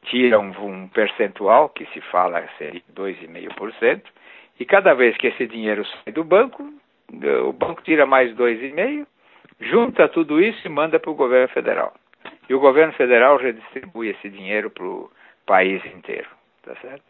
tira 0.04 0.38
um, 0.38 0.50
um 0.50 0.88
percentual, 0.88 1.68
que 1.68 1.86
se 1.86 2.00
fala 2.02 2.46
seria 2.58 2.82
2,5%, 2.94 4.02
e 4.60 4.64
cada 4.64 4.94
vez 4.94 5.16
que 5.16 5.28
esse 5.28 5.46
dinheiro 5.46 5.84
sai 5.86 6.12
do 6.12 6.24
banco, 6.24 6.62
o 7.46 7.52
banco 7.52 7.82
tira 7.82 8.06
mais 8.06 8.34
2,5%, 8.34 9.06
junta 9.60 10.08
tudo 10.08 10.40
isso 10.40 10.66
e 10.66 10.70
manda 10.70 10.98
para 10.98 11.10
o 11.10 11.14
governo 11.14 11.48
federal. 11.48 11.94
E 12.48 12.54
o 12.54 12.60
governo 12.60 12.92
federal 12.94 13.36
redistribui 13.36 14.08
esse 14.08 14.28
dinheiro 14.28 14.70
para 14.70 14.84
o 14.84 15.10
país 15.46 15.84
inteiro. 15.86 16.28
Tá 16.62 16.74
certo? 16.76 17.02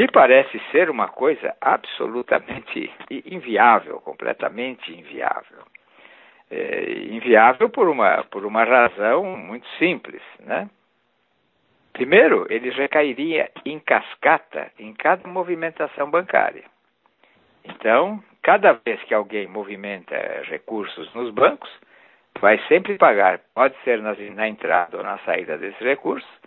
Me 0.00 0.08
parece 0.08 0.58
ser 0.72 0.88
uma 0.88 1.08
coisa 1.08 1.54
absolutamente 1.60 2.90
inviável, 3.26 4.00
completamente 4.00 4.90
inviável. 4.90 5.58
É, 6.50 6.90
inviável 7.10 7.68
por 7.68 7.86
uma, 7.86 8.24
por 8.30 8.46
uma 8.46 8.64
razão 8.64 9.22
muito 9.36 9.68
simples. 9.76 10.22
Né? 10.38 10.70
Primeiro, 11.92 12.46
ele 12.48 12.70
recairia 12.70 13.50
em 13.62 13.78
cascata 13.78 14.72
em 14.78 14.94
cada 14.94 15.28
movimentação 15.28 16.10
bancária. 16.10 16.64
Então, 17.62 18.24
cada 18.42 18.72
vez 18.82 19.02
que 19.02 19.12
alguém 19.12 19.48
movimenta 19.48 20.16
recursos 20.44 21.12
nos 21.12 21.30
bancos, 21.30 21.70
vai 22.40 22.58
sempre 22.68 22.96
pagar, 22.96 23.38
pode 23.54 23.76
ser 23.84 24.00
na, 24.00 24.14
na 24.14 24.48
entrada 24.48 24.96
ou 24.96 25.02
na 25.02 25.18
saída 25.18 25.58
desses 25.58 25.78
recursos, 25.80 26.40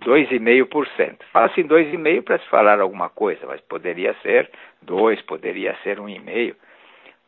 2,5%. 0.00 1.16
Fala-se 1.32 1.60
em 1.60 1.68
2,5% 1.68 2.22
para 2.24 2.38
se 2.38 2.48
falar 2.48 2.80
alguma 2.80 3.08
coisa, 3.08 3.46
mas 3.46 3.60
poderia 3.62 4.14
ser 4.22 4.50
2, 4.82 5.22
poderia 5.22 5.76
ser 5.82 5.98
1,5%. 5.98 6.54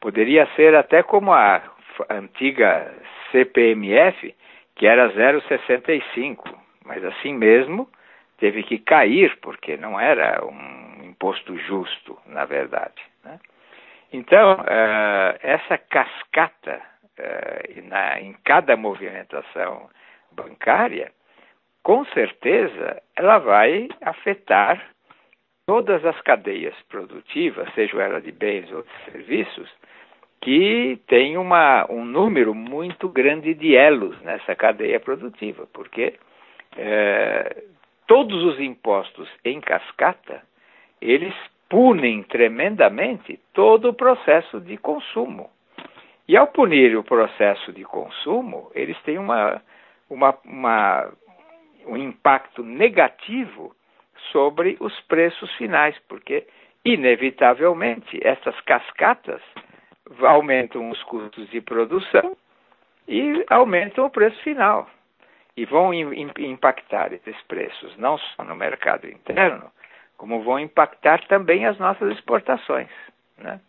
Poderia 0.01 0.47
ser 0.57 0.75
até 0.75 1.03
como 1.03 1.33
a 1.33 1.63
antiga 2.11 2.93
CPMF, 3.31 4.35
que 4.75 4.87
era 4.87 5.13
0,65%, 5.13 6.39
mas 6.85 7.05
assim 7.05 7.35
mesmo 7.35 7.89
teve 8.39 8.65
que 8.65 8.79
cair, 8.79 9.39
porque 9.41 9.77
não 9.77 10.01
era 10.01 10.45
um 10.45 11.05
imposto 11.05 11.57
justo, 11.59 12.19
na 12.27 12.45
verdade. 12.45 13.01
Né? 13.25 13.39
Então, 14.13 14.55
uh, 14.55 15.39
essa 15.41 15.79
cascata 15.79 16.81
uh, 17.19 17.89
na, 17.89 18.21
em 18.21 18.33
cada 18.45 18.77
movimentação 18.77 19.89
bancária, 20.33 21.13
com 21.83 22.05
certeza 22.07 23.03
ela 23.17 23.39
vai 23.39 23.89
afetar 24.01 24.83
todas 25.67 26.05
as 26.05 26.21
cadeias 26.23 26.75
produtivas, 26.89 27.73
seja 27.75 28.03
ela 28.03 28.21
de 28.21 28.33
bens 28.33 28.71
ou 28.73 28.83
de 28.83 29.11
serviços, 29.11 29.71
que 30.41 30.99
tem 31.07 31.37
uma, 31.37 31.87
um 31.91 32.05
número 32.05 32.55
muito 32.55 33.09
grande 33.09 33.55
de 33.55 33.77
elos 33.77 34.21
nessa 34.23 34.57
cadeia 34.57 34.99
produtiva, 34.99 35.69
porque 35.73 36.15
é, 36.77 37.63
todos 38.07 38.43
os 38.45 38.61
impostos 38.61 39.29
em 39.45 39.61
cascata, 39.61 40.43
eles 41.01 41.35
punem 41.69 42.23
tremendamente 42.25 43.39
todo 43.55 43.89
o 43.89 43.95
processo 43.95 44.61
de 44.61 44.77
consumo. 44.77 45.49
E 46.29 46.37
ao 46.37 46.49
punir 46.49 46.97
o 46.97 47.05
processo 47.05 47.73
de 47.73 47.85
consumo, 47.85 48.71
eles 48.75 49.01
têm 49.03 49.19
uma, 49.19 49.63
uma, 50.11 50.39
uma, 50.45 51.13
um 51.87 51.97
impacto 51.97 52.63
negativo 52.63 53.75
sobre 54.31 54.77
os 54.81 54.99
preços 55.03 55.53
finais, 55.57 55.97
porque, 56.09 56.47
inevitavelmente, 56.85 58.21
essas 58.23 58.59
cascatas 58.63 59.41
aumentam 60.21 60.91
os 60.91 61.03
custos 61.05 61.49
de 61.51 61.61
produção 61.61 62.37
e 63.09 63.45
aumentam 63.49 64.07
o 64.07 64.11
preço 64.11 64.41
final. 64.43 64.89
E 65.57 65.65
vão 65.65 65.93
impactar 65.93 67.13
esses 67.13 67.41
preços, 67.43 67.97
não 67.99 68.17
só 68.17 68.43
no 68.43 68.57
mercado 68.57 69.07
interno, 69.07 69.71
como 70.17 70.43
vão 70.43 70.59
impactar 70.59 71.27
também 71.27 71.67
as 71.67 71.79
nossas 71.79 72.13
exportações. 72.13 72.89
Né? 73.37 73.61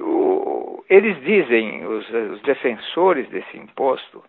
O, 0.00 0.84
eles 0.88 1.20
dizem, 1.22 1.84
os, 1.84 2.08
os 2.08 2.40
defensores 2.42 3.28
desse 3.28 3.58
imposto, 3.58 4.24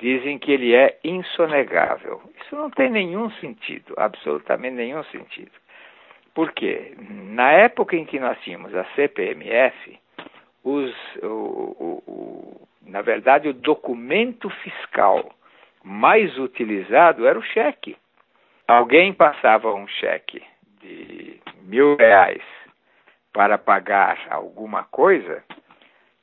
dizem 0.00 0.38
que 0.38 0.52
ele 0.52 0.74
é 0.74 0.98
insonegável. 1.04 2.22
Isso 2.40 2.56
não 2.56 2.70
tem 2.70 2.90
nenhum 2.90 3.30
sentido, 3.32 3.94
absolutamente 3.96 4.76
nenhum 4.76 5.02
sentido. 5.04 5.52
Por 6.34 6.52
quê? 6.52 6.94
Na 6.98 7.52
época 7.52 7.96
em 7.96 8.04
que 8.04 8.18
nós 8.18 8.38
tínhamos 8.40 8.74
a 8.74 8.84
CPMF, 8.96 9.98
os, 10.64 10.94
o, 11.22 11.26
o, 11.26 12.02
o, 12.06 12.68
na 12.86 13.02
verdade, 13.02 13.48
o 13.48 13.54
documento 13.54 14.50
fiscal 14.50 15.30
mais 15.82 16.36
utilizado 16.38 17.26
era 17.26 17.38
o 17.38 17.42
cheque. 17.42 17.96
Alguém 18.66 19.12
passava 19.12 19.72
um 19.74 19.86
cheque 19.86 20.42
de 20.80 21.38
mil 21.62 21.96
reais 21.96 22.42
para 23.34 23.58
pagar 23.58 24.26
alguma 24.30 24.84
coisa, 24.84 25.42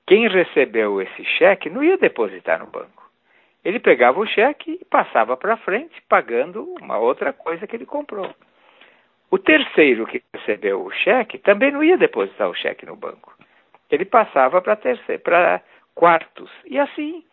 quem 0.08 0.28
recebeu 0.28 1.02
esse 1.02 1.24
cheque 1.38 1.70
não 1.70 1.84
ia 1.84 1.98
depositar 1.98 2.60
no 2.60 2.68
banco. 2.68 3.01
Ele 3.64 3.80
pegava 3.80 4.20
o 4.20 4.26
cheque 4.26 4.80
e 4.82 4.86
passava 4.86 5.38
para 5.38 5.58
frente, 5.58 6.02
pagando 6.10 6.76
uma 6.82 6.98
outra 6.98 7.32
coisa 7.32 7.68
que 7.68 7.76
ele 7.76 7.86
comprou. 7.86 8.34
O 9.30 9.38
terceiro 9.38 10.06
que 10.08 10.22
recebeu 10.34 10.84
o 10.84 10.92
cheque 10.92 11.38
também 11.38 11.72
não 11.72 11.84
ia 11.84 11.98
depositar 11.98 12.50
o 12.50 12.56
cheque 12.56 12.86
no 12.86 12.96
banco 12.96 13.32
ele 13.92 14.06
passava 14.06 14.62
para 14.62 15.62
quartos. 15.94 16.50
E 16.66 16.80
assim 16.80 17.24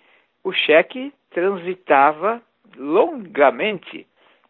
o 0.42 0.52
cheque 0.52 1.12
transitava 1.30 2.42
longamente 2.76 4.06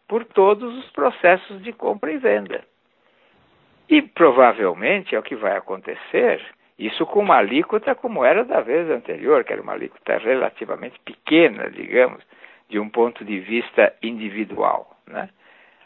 por 0.07 0.25
todos 0.25 0.75
os 0.77 0.89
processos 0.91 1.61
de 1.61 1.71
compra 1.71 2.11
e 2.11 2.17
venda. 2.17 2.63
E 3.87 4.01
provavelmente 4.01 5.15
é 5.15 5.19
o 5.19 5.23
que 5.23 5.35
vai 5.35 5.55
acontecer, 5.55 6.43
isso 6.79 7.05
com 7.05 7.19
uma 7.19 7.35
alíquota 7.35 7.93
como 7.93 8.23
era 8.23 8.45
da 8.45 8.61
vez 8.61 8.89
anterior, 8.89 9.43
que 9.43 9.51
era 9.51 9.61
uma 9.61 9.73
alíquota 9.73 10.17
relativamente 10.17 10.97
pequena, 11.01 11.69
digamos, 11.69 12.23
de 12.69 12.79
um 12.79 12.89
ponto 12.89 13.25
de 13.25 13.37
vista 13.37 13.93
individual. 14.01 14.97
Né? 15.05 15.29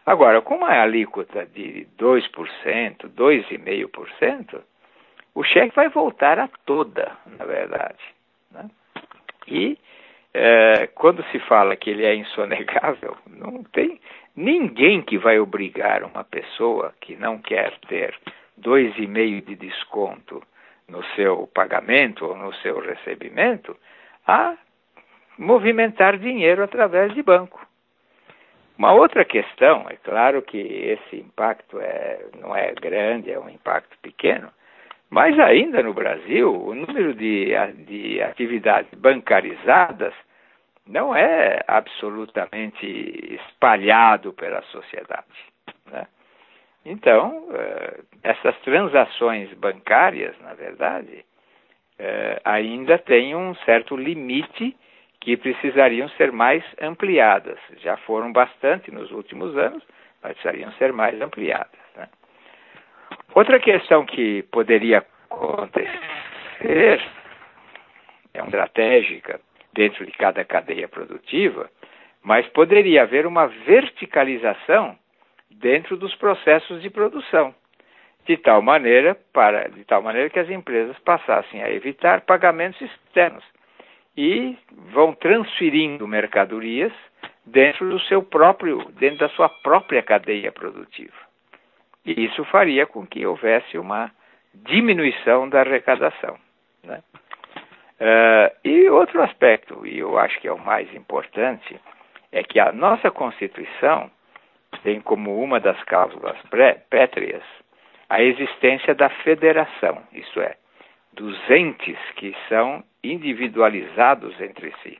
Agora, 0.06 0.40
com 0.44 0.58
uma 0.58 0.70
alíquota 0.70 1.48
de 1.48 1.88
2%, 1.98 3.10
2,5%, 3.10 4.62
o 5.34 5.44
cheque 5.44 5.76
vai 5.76 5.90
voltar 5.90 6.38
a 6.38 6.48
toda, 6.64 7.12
na 7.26 7.44
verdade. 7.44 8.04
Né? 8.52 8.70
E 9.48 9.80
é, 10.32 10.86
quando 10.94 11.24
se 11.32 11.40
fala 11.40 11.76
que 11.76 11.90
ele 11.90 12.06
é 12.06 12.14
insonegável, 12.14 13.18
não 13.28 13.64
tem 13.64 14.00
ninguém 14.36 15.02
que 15.02 15.18
vai 15.18 15.40
obrigar 15.40 16.04
uma 16.04 16.24
pessoa 16.24 16.94
que 17.02 17.16
não 17.16 17.40
quer 17.40 17.80
ter 17.88 18.16
dois 18.56 18.96
e 19.00 19.08
meio 19.08 19.42
de 19.42 19.56
desconto 19.56 20.44
no 20.88 21.04
seu 21.16 21.48
pagamento 21.54 22.26
ou 22.26 22.36
no 22.36 22.54
seu 22.56 22.80
recebimento 22.80 23.76
a 24.28 24.56
movimentar 25.38 26.18
dinheiro 26.18 26.64
através 26.64 27.14
de 27.14 27.22
banco. 27.22 27.66
Uma 28.78 28.94
outra 28.94 29.24
questão, 29.24 29.86
é 29.90 29.96
claro 29.98 30.42
que 30.42 30.58
esse 30.58 31.18
impacto 31.18 31.80
é, 31.80 32.26
não 32.40 32.56
é 32.56 32.74
grande, 32.74 33.32
é 33.32 33.40
um 33.40 33.50
impacto 33.50 33.98
pequeno, 34.02 34.50
mas 35.10 35.40
ainda 35.40 35.84
no 35.84 35.94
Brasil, 35.94 36.52
o 36.52 36.74
número 36.74 37.14
de, 37.14 37.54
de 37.86 38.22
atividades 38.22 38.92
bancarizadas 39.00 40.14
não 40.88 41.16
é 41.16 41.64
absolutamente 41.68 42.86
espalhado 43.36 44.34
pela 44.34 44.62
sociedade. 44.64 45.24
Né? 45.92 46.08
Então, 46.86 47.48
eh, 47.54 48.00
essas 48.24 48.58
transações 48.60 49.54
bancárias, 49.54 50.36
na 50.42 50.54
verdade, 50.54 51.26
eh, 51.98 52.42
ainda 52.44 52.98
têm 52.98 53.36
um 53.36 53.56
certo 53.64 53.96
limite 53.96 54.76
que 55.22 55.38
precisariam 55.38 56.10
ser 56.10 56.32
mais 56.32 56.64
ampliadas. 56.82 57.58
Já 57.78 57.96
foram 57.98 58.34
bastante 58.34 58.92
nos 58.92 59.12
últimos 59.12 59.58
anos, 59.58 59.82
mas 60.22 60.34
precisariam 60.34 60.72
ser 60.74 60.92
mais 60.92 61.20
ampliadas. 61.22 61.80
Né? 61.96 62.10
Outra 63.34 63.60
questão 63.60 64.06
que 64.06 64.44
poderia 64.44 65.06
acontecer 65.30 67.02
é 68.34 68.42
uma 68.42 68.48
estratégica 68.48 69.40
dentro 69.72 70.06
de 70.06 70.12
cada 70.12 70.44
cadeia 70.44 70.90
produtiva, 70.90 71.70
mas 72.22 72.46
poderia 72.50 73.04
haver 73.04 73.26
uma 73.26 73.48
verticalização 73.48 74.98
dentro 75.56 75.98
dos 75.98 76.14
processos 76.16 76.82
de 76.82 76.90
produção, 76.90 77.54
de 78.26 78.38
tal 78.38 78.62
maneira 78.62 79.18
para 79.34 79.70
de 79.70 79.84
tal 79.86 80.02
maneira 80.02 80.30
que 80.30 80.40
as 80.40 80.50
empresas 80.50 80.98
passassem 81.00 81.62
a 81.64 81.72
evitar 81.72 82.22
pagamentos 82.22 82.80
externos 82.82 83.44
e 84.16 84.58
vão 84.92 85.14
transferindo 85.14 86.08
mercadorias 86.08 86.94
dentro 87.46 87.90
do 87.90 88.00
seu 88.02 88.24
próprio, 88.24 88.86
dentro 88.92 89.20
da 89.20 89.30
sua 89.30 89.50
própria 89.50 90.02
cadeia 90.02 90.52
produtiva. 90.52 91.16
E 92.06 92.26
isso 92.26 92.44
faria 92.46 92.86
com 92.86 93.06
que 93.06 93.26
houvesse 93.26 93.78
uma 93.78 94.12
diminuição 94.54 95.50
da 95.50 95.62
arrecadação. 95.62 96.38
Né? 96.84 97.02
Uh, 98.00 98.68
e 98.68 98.90
outro 98.90 99.22
aspecto, 99.22 99.86
e 99.86 100.00
eu 100.00 100.18
acho 100.18 100.40
que 100.40 100.48
é 100.48 100.52
o 100.52 100.60
mais 100.60 100.94
importante, 100.94 101.80
é 102.32 102.44
que 102.44 102.60
a 102.60 102.72
nossa 102.72 103.10
Constituição 103.10 104.12
tem 104.84 105.02
como 105.02 105.42
uma 105.42 105.60
das 105.60 105.82
cláusulas 105.84 106.38
pétreas 106.90 107.44
a 108.10 108.22
existência 108.22 108.94
da 108.94 109.10
federação, 109.10 110.04
isso 110.12 110.40
é, 110.40 110.56
dos 111.14 111.36
entes 111.50 111.98
que 112.16 112.36
são 112.48 112.84
individualizados 113.04 114.40
entre 114.40 114.72
si: 114.84 115.00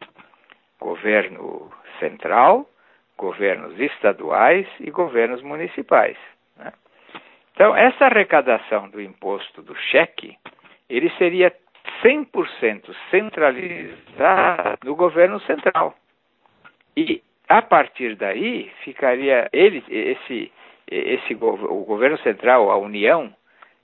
governo 0.80 1.72
central, 2.00 2.68
governos 3.18 3.80
estaduais 3.80 4.68
e 4.80 4.90
governos 4.90 5.44
municipais. 5.44 6.18
Então, 7.54 7.76
essa 7.76 8.06
arrecadação 8.06 8.90
do 8.90 9.00
imposto 9.00 9.62
do 9.62 9.76
cheque, 9.76 10.36
ele 10.90 11.12
seria 11.20 11.54
100% 12.04 12.96
centralizado 13.12 14.80
no 14.84 14.96
governo 14.96 15.40
central. 15.42 15.94
E 16.98 17.22
a 17.48 17.62
partir 17.62 18.16
daí 18.16 18.72
ficaria 18.84 19.50
ele 19.52 19.84
esse 19.90 20.52
esse 20.86 21.34
o 21.34 21.86
governo 21.86 22.18
central, 22.20 22.70
a 22.70 22.78
União, 22.78 23.34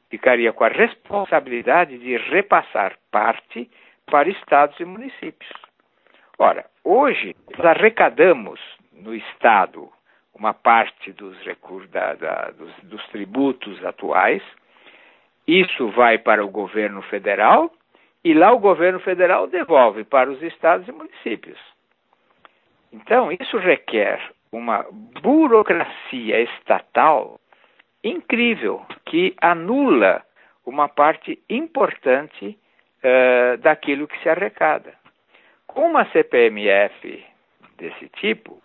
ficaria 0.10 0.52
com 0.52 0.64
a 0.64 0.70
responsabilidade 0.70 1.98
de 1.98 2.18
repassar 2.18 2.98
parte 3.10 3.70
para 4.06 4.30
estados 4.30 4.80
e 4.80 4.86
municípios. 4.86 5.52
Ora, 6.38 6.66
hoje 6.84 7.36
nós 7.52 7.66
arrecadamos 7.66 8.60
no 8.94 9.16
estado 9.16 9.90
uma 10.34 10.54
parte 10.54 11.12
dos 11.12 11.38
recursos 11.42 11.90
da, 11.90 12.16
da, 12.16 12.52
dos, 12.52 12.74
dos 12.84 13.06
tributos 13.08 13.84
atuais. 13.84 14.42
Isso 15.48 15.90
vai 15.90 16.18
para 16.18 16.44
o 16.44 16.50
governo 16.50 17.02
federal 17.04 17.72
e 18.24 18.34
lá 18.34 18.52
o 18.52 18.60
governo 18.60 19.00
federal 19.00 19.48
devolve 19.48 20.04
para 20.04 20.30
os 20.30 20.42
estados 20.42 20.88
e 20.88 20.92
municípios. 20.92 21.60
Então, 22.92 23.32
isso 23.32 23.58
requer 23.58 24.20
uma 24.52 24.86
burocracia 25.22 26.42
estatal 26.42 27.40
incrível 28.04 28.86
que 29.06 29.36
anula 29.42 30.24
uma 30.66 30.88
parte 30.88 31.40
importante 31.50 32.58
uh, 33.04 33.58
daquilo 33.58 34.08
que 34.08 34.20
se 34.22 34.30
arrecada. 34.30 34.94
Com 35.68 35.88
uma 35.88 36.06
CPMF 36.12 37.26
desse 37.78 38.10
tipo, 38.10 38.62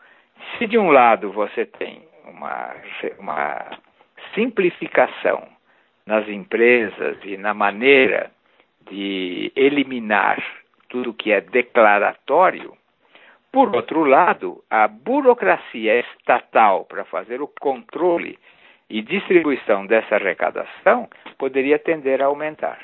se 0.57 0.67
de 0.67 0.79
um 0.79 0.91
lado 0.91 1.31
você 1.33 1.67
tem 1.67 2.03
uma, 2.27 2.75
uma 3.19 3.79
simplificação 4.35 5.47
nas 6.07 6.29
empresas 6.29 7.19
e 7.25 7.37
na 7.37 7.55
maneira 7.55 8.31
de 8.91 9.53
eliminar 9.57 10.43
tudo 10.89 11.15
que 11.15 11.33
é 11.33 11.41
declaratório, 11.41 12.77
por 13.55 13.73
outro 13.73 14.03
lado, 14.03 14.65
a 14.69 14.89
burocracia 14.89 16.01
estatal 16.01 16.85
para 16.87 17.05
fazer 17.05 17.41
o 17.41 17.47
controle 17.47 18.37
e 18.91 19.01
distribuição 19.01 19.87
dessa 19.87 20.17
arrecadação 20.17 21.09
poderia 21.39 21.79
tender 21.79 22.21
a 22.21 22.27
aumentar. 22.27 22.81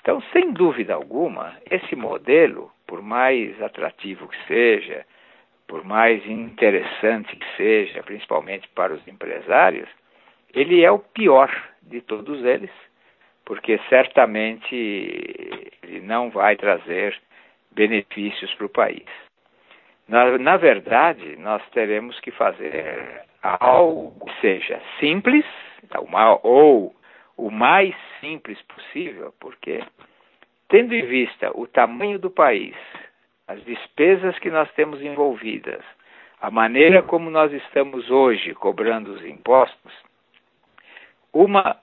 Então, 0.00 0.22
sem 0.32 0.52
dúvida 0.52 0.94
alguma, 0.94 1.56
esse 1.68 1.96
modelo, 1.96 2.70
por 2.86 3.02
mais 3.02 3.60
atrativo 3.60 4.28
que 4.28 4.36
seja, 4.46 5.04
por 5.66 5.82
mais 5.82 6.24
interessante 6.26 7.34
que 7.34 7.56
seja, 7.56 8.00
principalmente 8.04 8.68
para 8.68 8.94
os 8.94 9.08
empresários, 9.08 9.88
ele 10.54 10.84
é 10.84 10.92
o 10.92 11.00
pior 11.00 11.50
de 11.82 12.00
todos 12.00 12.44
eles, 12.44 12.70
porque 13.44 13.80
certamente 13.88 14.76
ele 15.82 16.00
não 16.02 16.30
vai 16.30 16.54
trazer 16.54 17.20
benefícios 17.72 18.54
para 18.54 18.66
o 18.66 18.68
país. 18.68 19.23
Na, 20.08 20.36
na 20.38 20.56
verdade, 20.56 21.36
nós 21.36 21.62
teremos 21.70 22.18
que 22.20 22.30
fazer 22.30 23.22
algo 23.42 24.24
que 24.26 24.40
seja 24.40 24.80
simples, 25.00 25.44
ou 26.42 26.94
o 27.36 27.50
mais 27.50 27.94
simples 28.20 28.60
possível, 28.62 29.34
porque, 29.40 29.82
tendo 30.68 30.94
em 30.94 31.04
vista 31.06 31.50
o 31.54 31.66
tamanho 31.66 32.18
do 32.18 32.30
país, 32.30 32.76
as 33.48 33.62
despesas 33.64 34.38
que 34.38 34.50
nós 34.50 34.70
temos 34.72 35.00
envolvidas, 35.02 35.82
a 36.40 36.50
maneira 36.50 37.02
como 37.02 37.30
nós 37.30 37.52
estamos 37.52 38.10
hoje 38.10 38.54
cobrando 38.54 39.12
os 39.12 39.24
impostos, 39.24 39.92
uma 41.32 41.76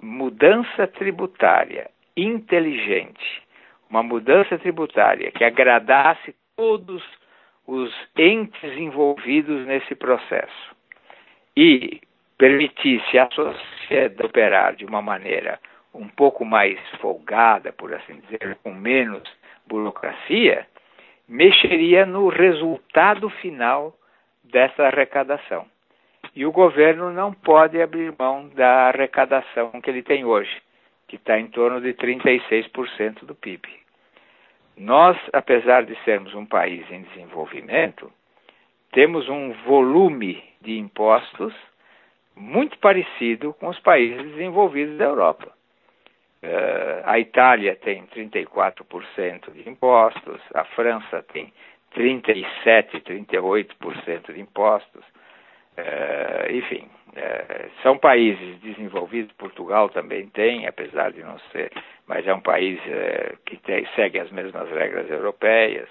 mudança 0.00 0.86
tributária 0.86 1.90
inteligente, 2.16 3.42
uma 3.88 4.02
mudança 4.02 4.58
tributária 4.58 5.30
que 5.30 5.44
agradasse 5.44 6.34
todos 6.56 7.02
os 7.66 7.92
entes 8.16 8.76
envolvidos 8.76 9.66
nesse 9.66 9.94
processo 9.94 10.76
e 11.56 12.00
permitisse 12.36 13.18
à 13.18 13.28
sociedade 13.30 14.26
operar 14.26 14.74
de 14.74 14.84
uma 14.84 15.00
maneira 15.00 15.60
um 15.94 16.08
pouco 16.08 16.44
mais 16.44 16.78
folgada, 17.00 17.72
por 17.72 17.92
assim 17.94 18.20
dizer, 18.20 18.56
com 18.62 18.72
menos 18.72 19.22
burocracia, 19.66 20.66
mexeria 21.28 22.06
no 22.06 22.28
resultado 22.28 23.28
final 23.28 23.94
dessa 24.42 24.84
arrecadação. 24.84 25.66
E 26.34 26.46
o 26.46 26.52
governo 26.52 27.12
não 27.12 27.32
pode 27.32 27.80
abrir 27.80 28.14
mão 28.18 28.48
da 28.48 28.88
arrecadação 28.88 29.70
que 29.82 29.90
ele 29.90 30.02
tem 30.02 30.24
hoje, 30.24 30.62
que 31.06 31.16
está 31.16 31.38
em 31.38 31.46
torno 31.48 31.80
de 31.80 31.92
36% 31.94 33.24
do 33.24 33.34
PIB. 33.34 33.81
Nós, 34.76 35.18
apesar 35.32 35.84
de 35.84 35.96
sermos 36.04 36.34
um 36.34 36.46
país 36.46 36.90
em 36.90 37.02
desenvolvimento, 37.02 38.10
temos 38.92 39.28
um 39.28 39.52
volume 39.64 40.42
de 40.60 40.78
impostos 40.78 41.54
muito 42.36 42.78
parecido 42.78 43.52
com 43.54 43.68
os 43.68 43.78
países 43.80 44.22
desenvolvidos 44.32 44.96
da 44.96 45.04
Europa. 45.04 45.52
Uh, 46.42 47.02
a 47.04 47.18
Itália 47.20 47.76
tem 47.76 48.04
34% 48.06 49.52
de 49.52 49.68
impostos, 49.68 50.40
a 50.54 50.64
França 50.64 51.22
tem 51.32 51.52
37, 51.94 53.00
38% 53.00 54.32
de 54.32 54.40
impostos. 54.40 55.04
Uh, 55.78 56.52
enfim, 56.52 56.88
são 57.82 57.98
países 57.98 58.58
desenvolvidos, 58.60 59.32
Portugal 59.36 59.88
também 59.90 60.28
tem, 60.28 60.66
apesar 60.66 61.12
de 61.12 61.22
não 61.22 61.38
ser, 61.50 61.70
mas 62.06 62.26
é 62.26 62.34
um 62.34 62.40
país 62.40 62.80
que 63.44 63.56
tem, 63.58 63.86
segue 63.94 64.18
as 64.18 64.30
mesmas 64.30 64.70
regras 64.70 65.10
europeias. 65.10 65.88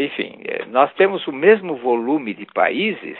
enfim, 0.00 0.42
nós 0.68 0.92
temos 0.94 1.26
o 1.26 1.32
mesmo 1.32 1.76
volume 1.76 2.34
de 2.34 2.46
países 2.46 3.16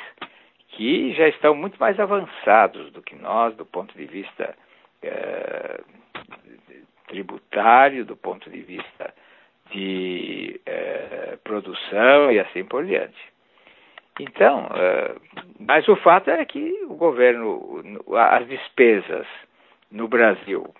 que 0.71 1.13
já 1.15 1.29
estão 1.29 1.55
muito 1.55 1.79
mais 1.79 2.01
avançados 2.01 2.91
do 2.93 3.03
que 3.03 3.15
nós, 3.15 3.55
do 3.57 3.65
ponto 3.65 3.97
de 3.97 4.05
vista 4.07 4.55
tributário, 7.07 8.05
do 8.05 8.17
ponto 8.17 8.51
de 8.51 8.61
vista 8.61 9.15
de 9.71 10.61
produção 11.45 12.33
e 12.33 12.41
assim 12.41 12.65
por 12.65 12.85
diante. 12.85 13.32
Então, 14.21 14.69
eh, 14.75 15.15
mas 15.59 15.89
o 15.89 15.97
fato 15.97 16.31
é 16.31 16.45
que 16.45 16.85
o 16.85 16.95
governo, 16.95 17.83
as 18.15 18.47
despesas 18.47 19.27
no 19.91 20.07
Brasil, 20.07 20.75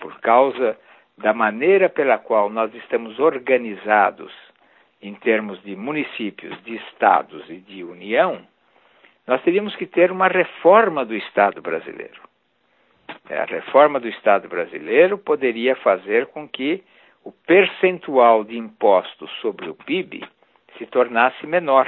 por 0.00 0.18
causa 0.20 0.78
da 1.18 1.34
maneira 1.34 1.88
pela 1.88 2.18
qual 2.18 2.48
nós 2.48 2.74
estamos 2.74 3.18
organizados 3.18 4.32
em 5.02 5.14
termos 5.14 5.62
de 5.62 5.76
municípios, 5.76 6.62
de 6.62 6.76
estados 6.76 7.48
e 7.48 7.56
de 7.56 7.84
União, 7.84 8.40
nós 9.26 9.42
teríamos 9.42 9.76
que 9.76 9.86
ter 9.86 10.10
uma 10.10 10.28
reforma 10.28 11.04
do 11.04 11.14
Estado 11.14 11.60
brasileiro. 11.60 12.20
É, 13.28 13.40
a 13.40 13.44
reforma 13.44 14.00
do 14.00 14.08
Estado 14.08 14.48
brasileiro 14.48 15.18
poderia 15.18 15.76
fazer 15.76 16.26
com 16.26 16.48
que 16.48 16.82
o 17.24 17.32
percentual 17.32 18.44
de 18.44 18.56
impostos 18.56 19.30
sobre 19.40 19.68
o 19.68 19.74
PIB 19.74 20.24
se 20.78 20.86
tornasse 20.86 21.46
menor, 21.46 21.86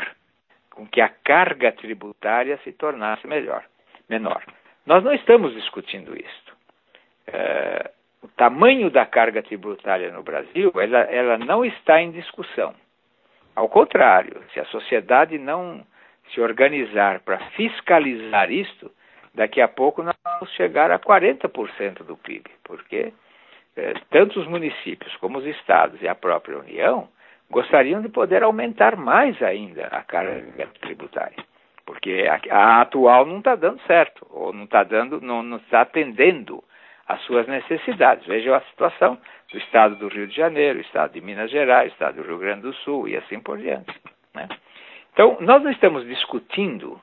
com 0.75 0.87
que 0.87 1.01
a 1.01 1.09
carga 1.09 1.73
tributária 1.73 2.59
se 2.65 2.73
tornasse 2.73 3.27
melhor, 3.27 3.65
menor. 4.09 4.43
Nós 4.87 5.05
não 5.05 5.13
estamos 5.13 5.55
discutindo 5.55 6.17
isso. 6.17 6.57
É, 7.27 7.91
o 8.23 8.29
tamanho 8.29 8.91
da 8.91 9.07
carga 9.07 9.43
tributária 9.43 10.11
no 10.11 10.23
Brasil, 10.23 10.73
ela, 10.77 11.01
ela 11.01 11.39
não 11.39 11.65
está 11.65 12.01
em 12.01 12.11
discussão. 12.11 12.75
Ao 13.55 13.69
contrário, 13.69 14.43
se 14.53 14.61
a 14.61 14.65
sociedade 14.67 15.39
não 15.39 15.85
se 16.33 16.41
organizar 16.41 17.21
para 17.21 17.39
fiscalizar 17.51 18.51
isto, 18.51 18.91
daqui 19.35 19.61
a 19.61 19.69
pouco 19.69 20.03
nós 20.03 20.17
vamos 20.25 20.51
chegar 20.55 20.91
a 20.91 20.99
40% 20.99 22.03
do 22.05 22.17
PIB, 22.17 22.51
porque 22.65 23.13
eh, 23.77 23.95
tanto 24.11 24.41
os 24.41 24.47
municípios 24.47 25.15
como 25.17 25.39
os 25.39 25.47
estados 25.47 26.01
e 26.01 26.09
a 26.09 26.15
própria 26.15 26.59
União 26.59 27.09
gostariam 27.53 28.01
de 28.01 28.09
poder 28.09 28.43
aumentar 28.43 28.97
mais 28.97 29.41
ainda 29.43 29.87
a 29.89 30.03
carga 30.03 30.67
tributária, 30.81 31.37
porque 31.85 32.27
a, 32.27 32.57
a 32.57 32.81
atual 32.81 33.27
não 33.27 33.39
está 33.39 33.55
dando 33.55 33.81
certo, 33.83 34.27
ou 34.31 34.53
não 34.53 34.65
está 34.65 34.83
dando, 34.83 35.21
não, 35.21 35.57
está 35.57 35.83
atendendo 35.83 36.65
às 37.07 37.21
suas 37.23 37.47
necessidades. 37.47 38.27
Veja 38.27 38.57
a 38.57 38.61
situação 38.63 39.19
do 39.53 39.59
estado 39.59 39.97
do 39.97 40.09
Rio 40.09 40.27
de 40.27 40.35
Janeiro, 40.35 40.81
estado 40.81 41.13
de 41.13 41.21
Minas 41.21 41.51
Gerais, 41.51 41.93
estado 41.93 42.17
do 42.17 42.27
Rio 42.27 42.39
Grande 42.39 42.63
do 42.63 42.73
Sul 42.73 43.07
e 43.07 43.17
assim 43.17 43.39
por 43.39 43.59
diante. 43.59 43.93
Né? 44.35 44.49
Então, 45.13 45.37
nós 45.41 45.63
não 45.63 45.71
estamos 45.71 46.07
discutindo 46.07 46.99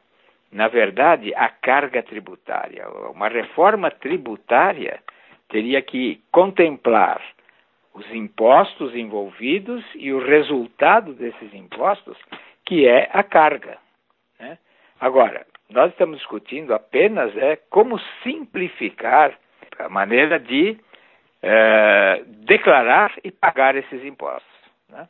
na 0.52 0.68
verdade, 0.68 1.34
a 1.36 1.48
carga 1.48 2.02
tributária. 2.02 2.90
Uma 3.12 3.28
reforma 3.28 3.92
tributária 3.92 5.00
teria 5.48 5.82
que 5.82 6.22
contemplar 6.32 7.22
os 7.94 8.10
impostos 8.12 8.96
envolvidos 8.96 9.84
e 9.96 10.12
o 10.14 10.24
resultado 10.24 11.14
desses 11.14 11.54
impostos, 11.54 12.18
que 12.66 12.88
é 12.88 13.10
a 13.12 13.24
carga. 13.24 13.78
Né? 14.40 14.58
Agora, 15.00 15.46
nós 15.70 15.92
estamos 15.92 16.18
discutindo 16.18 16.74
apenas 16.74 17.36
é 17.38 17.56
como 17.70 18.00
simplificar 18.24 19.38
a 19.78 19.90
maneira 19.90 20.40
de 20.40 20.78
é, 21.42 22.24
declarar 22.26 23.14
e 23.24 23.32
pagar 23.32 23.76
esses 23.76 24.04
impostos. 24.04 24.60
Né? 24.90 25.08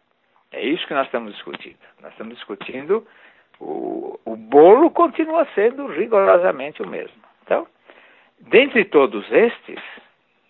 É 0.51 0.63
isso 0.63 0.85
que 0.87 0.93
nós 0.93 1.05
estamos 1.05 1.33
discutindo. 1.33 1.79
Nós 2.01 2.11
estamos 2.11 2.35
discutindo 2.35 3.05
o, 3.59 4.19
o 4.25 4.35
bolo 4.35 4.89
continua 4.91 5.47
sendo 5.53 5.87
rigorosamente 5.87 6.81
o 6.81 6.87
mesmo. 6.87 7.21
Então, 7.43 7.67
dentre 8.39 8.85
todos 8.85 9.29
estes, 9.31 9.79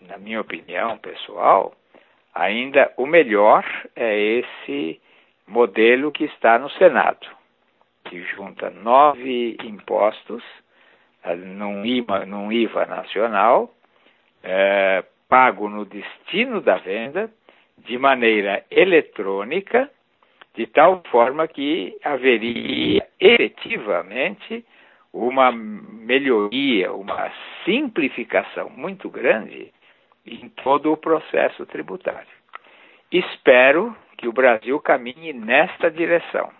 na 0.00 0.16
minha 0.16 0.40
opinião 0.40 0.96
pessoal, 0.98 1.74
ainda 2.34 2.92
o 2.96 3.06
melhor 3.06 3.64
é 3.96 4.18
esse 4.18 5.00
modelo 5.46 6.12
que 6.12 6.24
está 6.24 6.58
no 6.58 6.70
Senado, 6.70 7.26
que 8.04 8.22
junta 8.22 8.70
nove 8.70 9.56
impostos 9.62 10.42
eh, 11.24 11.34
num 11.34 11.84
IVA, 11.84 12.24
num 12.26 12.52
IVA 12.52 12.86
nacional, 12.86 13.72
é, 14.42 15.04
pago 15.28 15.68
no 15.68 15.84
destino 15.84 16.60
da 16.60 16.76
venda, 16.76 17.30
de 17.78 17.98
maneira 17.98 18.64
eletrônica 18.70 19.90
de 20.54 20.66
tal 20.66 21.02
forma 21.10 21.46
que 21.46 21.96
haveria 22.04 23.06
efetivamente 23.18 24.64
uma 25.12 25.50
melhoria, 25.52 26.92
uma 26.92 27.32
simplificação 27.64 28.68
muito 28.70 29.08
grande 29.08 29.72
em 30.30 30.48
todo 30.48 30.92
o 30.92 30.96
processo 30.96 31.66
tributário. 31.66 32.28
Espero 33.10 33.96
que 34.16 34.28
o 34.28 34.32
Brasil 34.32 34.78
caminhe 34.80 35.32
nesta 35.32 35.90
direção, 35.90 36.50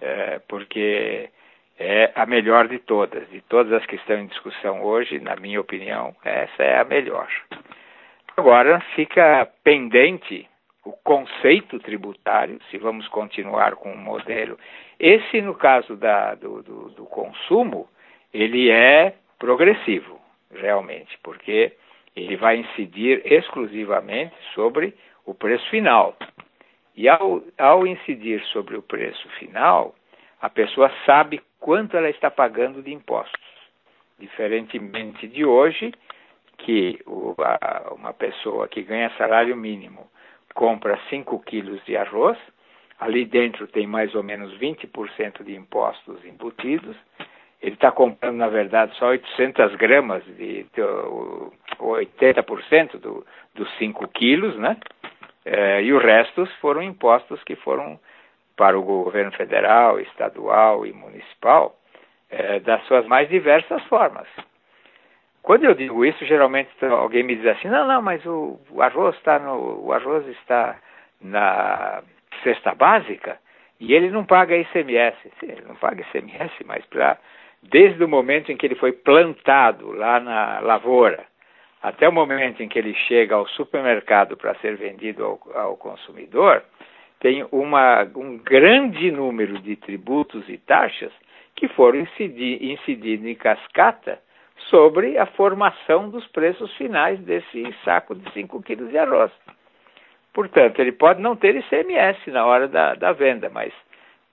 é, 0.00 0.40
porque 0.48 1.30
é 1.78 2.10
a 2.14 2.24
melhor 2.24 2.68
de 2.68 2.78
todas. 2.78 3.28
De 3.28 3.40
todas 3.42 3.72
as 3.72 3.86
que 3.86 3.96
estão 3.96 4.18
em 4.18 4.26
discussão 4.26 4.82
hoje, 4.82 5.20
na 5.20 5.36
minha 5.36 5.60
opinião, 5.60 6.14
essa 6.24 6.62
é 6.62 6.80
a 6.80 6.84
melhor. 6.84 7.28
Agora 8.36 8.80
fica 8.94 9.48
pendente 9.62 10.48
o 10.84 10.92
conceito 10.92 11.78
tributário, 11.80 12.58
se 12.70 12.78
vamos 12.78 13.06
continuar 13.08 13.76
com 13.76 13.92
o 13.92 13.98
modelo. 13.98 14.58
Esse, 14.98 15.42
no 15.42 15.54
caso 15.54 15.96
da, 15.96 16.34
do, 16.34 16.62
do, 16.62 16.88
do 16.90 17.04
consumo, 17.04 17.88
ele 18.32 18.70
é 18.70 19.14
progressivo, 19.38 20.18
realmente, 20.50 21.18
porque 21.22 21.72
ele 22.24 22.36
vai 22.36 22.58
incidir 22.58 23.22
exclusivamente 23.24 24.34
sobre 24.54 24.94
o 25.24 25.34
preço 25.34 25.68
final. 25.70 26.16
E 26.96 27.08
ao, 27.08 27.42
ao 27.56 27.86
incidir 27.86 28.42
sobre 28.46 28.76
o 28.76 28.82
preço 28.82 29.28
final, 29.38 29.94
a 30.40 30.50
pessoa 30.50 30.90
sabe 31.06 31.40
quanto 31.60 31.96
ela 31.96 32.10
está 32.10 32.30
pagando 32.30 32.82
de 32.82 32.92
impostos. 32.92 33.40
Diferentemente 34.18 35.28
de 35.28 35.44
hoje, 35.44 35.92
que 36.58 36.98
uma 37.92 38.12
pessoa 38.12 38.66
que 38.66 38.82
ganha 38.82 39.10
salário 39.16 39.56
mínimo 39.56 40.10
compra 40.54 40.98
5 41.08 41.38
quilos 41.40 41.84
de 41.84 41.96
arroz, 41.96 42.36
ali 42.98 43.24
dentro 43.24 43.68
tem 43.68 43.86
mais 43.86 44.14
ou 44.16 44.24
menos 44.24 44.52
20% 44.58 45.44
de 45.44 45.54
impostos 45.54 46.24
embutidos, 46.24 46.96
ele 47.60 47.74
está 47.74 47.90
comprando, 47.90 48.36
na 48.36 48.48
verdade, 48.48 48.94
só 48.96 49.08
800 49.08 49.74
gramas, 49.76 50.24
de, 50.24 50.64
de 50.64 50.82
80% 51.80 52.98
do, 52.98 53.26
dos 53.54 53.68
5 53.78 54.06
quilos, 54.08 54.56
né? 54.56 54.76
É, 55.44 55.82
e 55.82 55.92
o 55.92 55.98
resto 55.98 56.46
foram 56.60 56.82
impostos 56.82 57.42
que 57.42 57.56
foram 57.56 57.98
para 58.56 58.78
o 58.78 58.82
governo 58.82 59.32
federal, 59.32 59.98
estadual 60.00 60.84
e 60.84 60.92
municipal, 60.92 61.76
é, 62.30 62.60
das 62.60 62.84
suas 62.86 63.06
mais 63.06 63.28
diversas 63.28 63.82
formas. 63.84 64.28
Quando 65.42 65.64
eu 65.64 65.74
digo 65.74 66.04
isso, 66.04 66.24
geralmente 66.26 66.70
alguém 66.84 67.22
me 67.22 67.36
diz 67.36 67.46
assim, 67.46 67.68
não, 67.68 67.86
não, 67.86 68.02
mas 68.02 68.24
o, 68.26 68.60
o 68.70 68.82
arroz 68.82 69.16
está 69.16 69.38
no, 69.38 69.86
o 69.86 69.92
arroz 69.92 70.26
está 70.26 70.76
na 71.20 72.02
cesta 72.42 72.74
básica 72.74 73.38
e 73.80 73.94
ele 73.94 74.10
não 74.10 74.24
paga 74.24 74.56
ICMS. 74.56 75.16
Sim, 75.40 75.46
ele 75.52 75.62
não 75.66 75.76
paga 75.76 76.02
ICMS, 76.02 76.52
mas 76.66 76.84
para 76.86 77.16
desde 77.62 78.02
o 78.02 78.08
momento 78.08 78.52
em 78.52 78.56
que 78.56 78.66
ele 78.66 78.74
foi 78.74 78.92
plantado 78.92 79.92
lá 79.92 80.20
na 80.20 80.60
lavoura 80.60 81.26
até 81.82 82.08
o 82.08 82.12
momento 82.12 82.62
em 82.62 82.68
que 82.68 82.78
ele 82.78 82.94
chega 82.94 83.34
ao 83.34 83.46
supermercado 83.48 84.36
para 84.36 84.54
ser 84.56 84.76
vendido 84.76 85.24
ao, 85.24 85.40
ao 85.54 85.76
consumidor, 85.76 86.62
tem 87.20 87.46
uma, 87.52 88.02
um 88.16 88.38
grande 88.38 89.10
número 89.10 89.58
de 89.60 89.76
tributos 89.76 90.48
e 90.48 90.58
taxas 90.58 91.12
que 91.54 91.68
foram 91.68 92.00
incidir, 92.00 92.62
incididos 92.62 93.26
em 93.26 93.34
cascata 93.34 94.20
sobre 94.70 95.18
a 95.18 95.26
formação 95.26 96.10
dos 96.10 96.26
preços 96.28 96.72
finais 96.76 97.18
desse 97.20 97.74
saco 97.84 98.14
de 98.14 98.30
5 98.32 98.62
quilos 98.62 98.90
de 98.90 98.98
arroz. 98.98 99.32
Portanto, 100.32 100.78
ele 100.80 100.92
pode 100.92 101.20
não 101.20 101.34
ter 101.34 101.56
ICMS 101.56 102.30
na 102.30 102.44
hora 102.44 102.68
da, 102.68 102.94
da 102.94 103.12
venda, 103.12 103.48
mas 103.48 103.72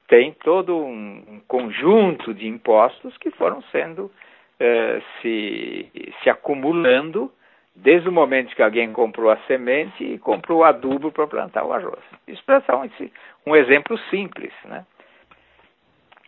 tem 0.08 0.34
todo 0.34 0.78
um, 0.78 1.42
conjunto 1.48 2.34
de 2.34 2.48
impostos 2.48 3.18
que 3.18 3.32
foram 3.32 3.62
sendo 3.72 4.12
eh, 4.60 5.02
se, 5.22 5.92
se 6.22 6.30
acumulando 6.30 7.32
desde 7.76 8.08
o 8.08 8.12
momento 8.12 8.56
que 8.56 8.64
alguém 8.64 8.94
comprou 8.94 9.30
a 9.30 9.38
semente 9.48 10.04
e 10.04 10.18
comprou 10.18 10.60
o 10.60 10.64
adubo 10.64 11.12
para 11.12 11.28
plantar 11.28 11.66
o 11.66 11.74
arroz. 11.74 12.04
Isso 12.28 12.44
para 12.46 12.60
dar 12.60 12.78
um, 12.78 12.90
um 13.46 13.56
exemplo 13.56 13.98
simples. 14.10 14.54
Né? 14.64 14.86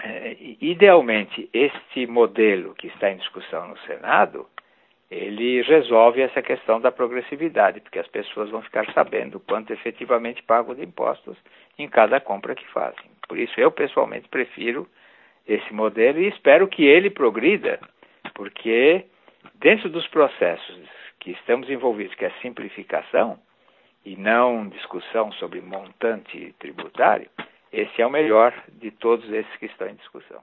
É, 0.03 0.35
idealmente, 0.59 1.49
este 1.53 2.05
modelo 2.05 2.75
que 2.75 2.87
está 2.87 3.09
em 3.09 3.17
discussão 3.17 3.69
no 3.69 3.77
Senado, 3.79 4.45
ele 5.09 5.61
resolve 5.61 6.21
essa 6.21 6.41
questão 6.41 6.81
da 6.81 6.91
progressividade, 6.91 7.79
porque 7.79 7.99
as 7.99 8.07
pessoas 8.07 8.49
vão 8.49 8.61
ficar 8.61 8.85
sabendo 8.91 9.39
quanto 9.39 9.71
efetivamente 9.71 10.43
pagam 10.43 10.75
de 10.75 10.83
impostos 10.83 11.37
em 11.79 11.87
cada 11.87 12.19
compra 12.19 12.53
que 12.53 12.67
fazem. 12.67 13.16
Por 13.27 13.37
isso, 13.37 13.59
eu 13.59 13.71
pessoalmente 13.71 14.27
prefiro 14.29 14.87
esse 15.47 15.73
modelo 15.73 16.19
e 16.19 16.27
espero 16.27 16.67
que 16.67 16.85
ele 16.85 17.09
progrida, 17.09 17.79
porque 18.33 19.05
dentro 19.55 19.89
dos 19.89 20.07
processos 20.07 20.79
que 21.19 21.31
estamos 21.31 21.69
envolvidos, 21.69 22.15
que 22.15 22.25
é 22.25 22.31
simplificação, 22.41 23.39
e 24.05 24.15
não 24.15 24.69
discussão 24.69 25.33
sobre 25.33 25.59
montante 25.59 26.55
tributário, 26.59 27.29
esse 27.73 28.01
é 28.01 28.07
o 28.07 28.09
melhor 28.09 28.53
de 28.69 28.89
todos 28.89 29.29
esses 29.29 29.53
que 29.57 29.65
estão 29.65 29.89
em 29.89 29.95
discussão. 29.95 30.41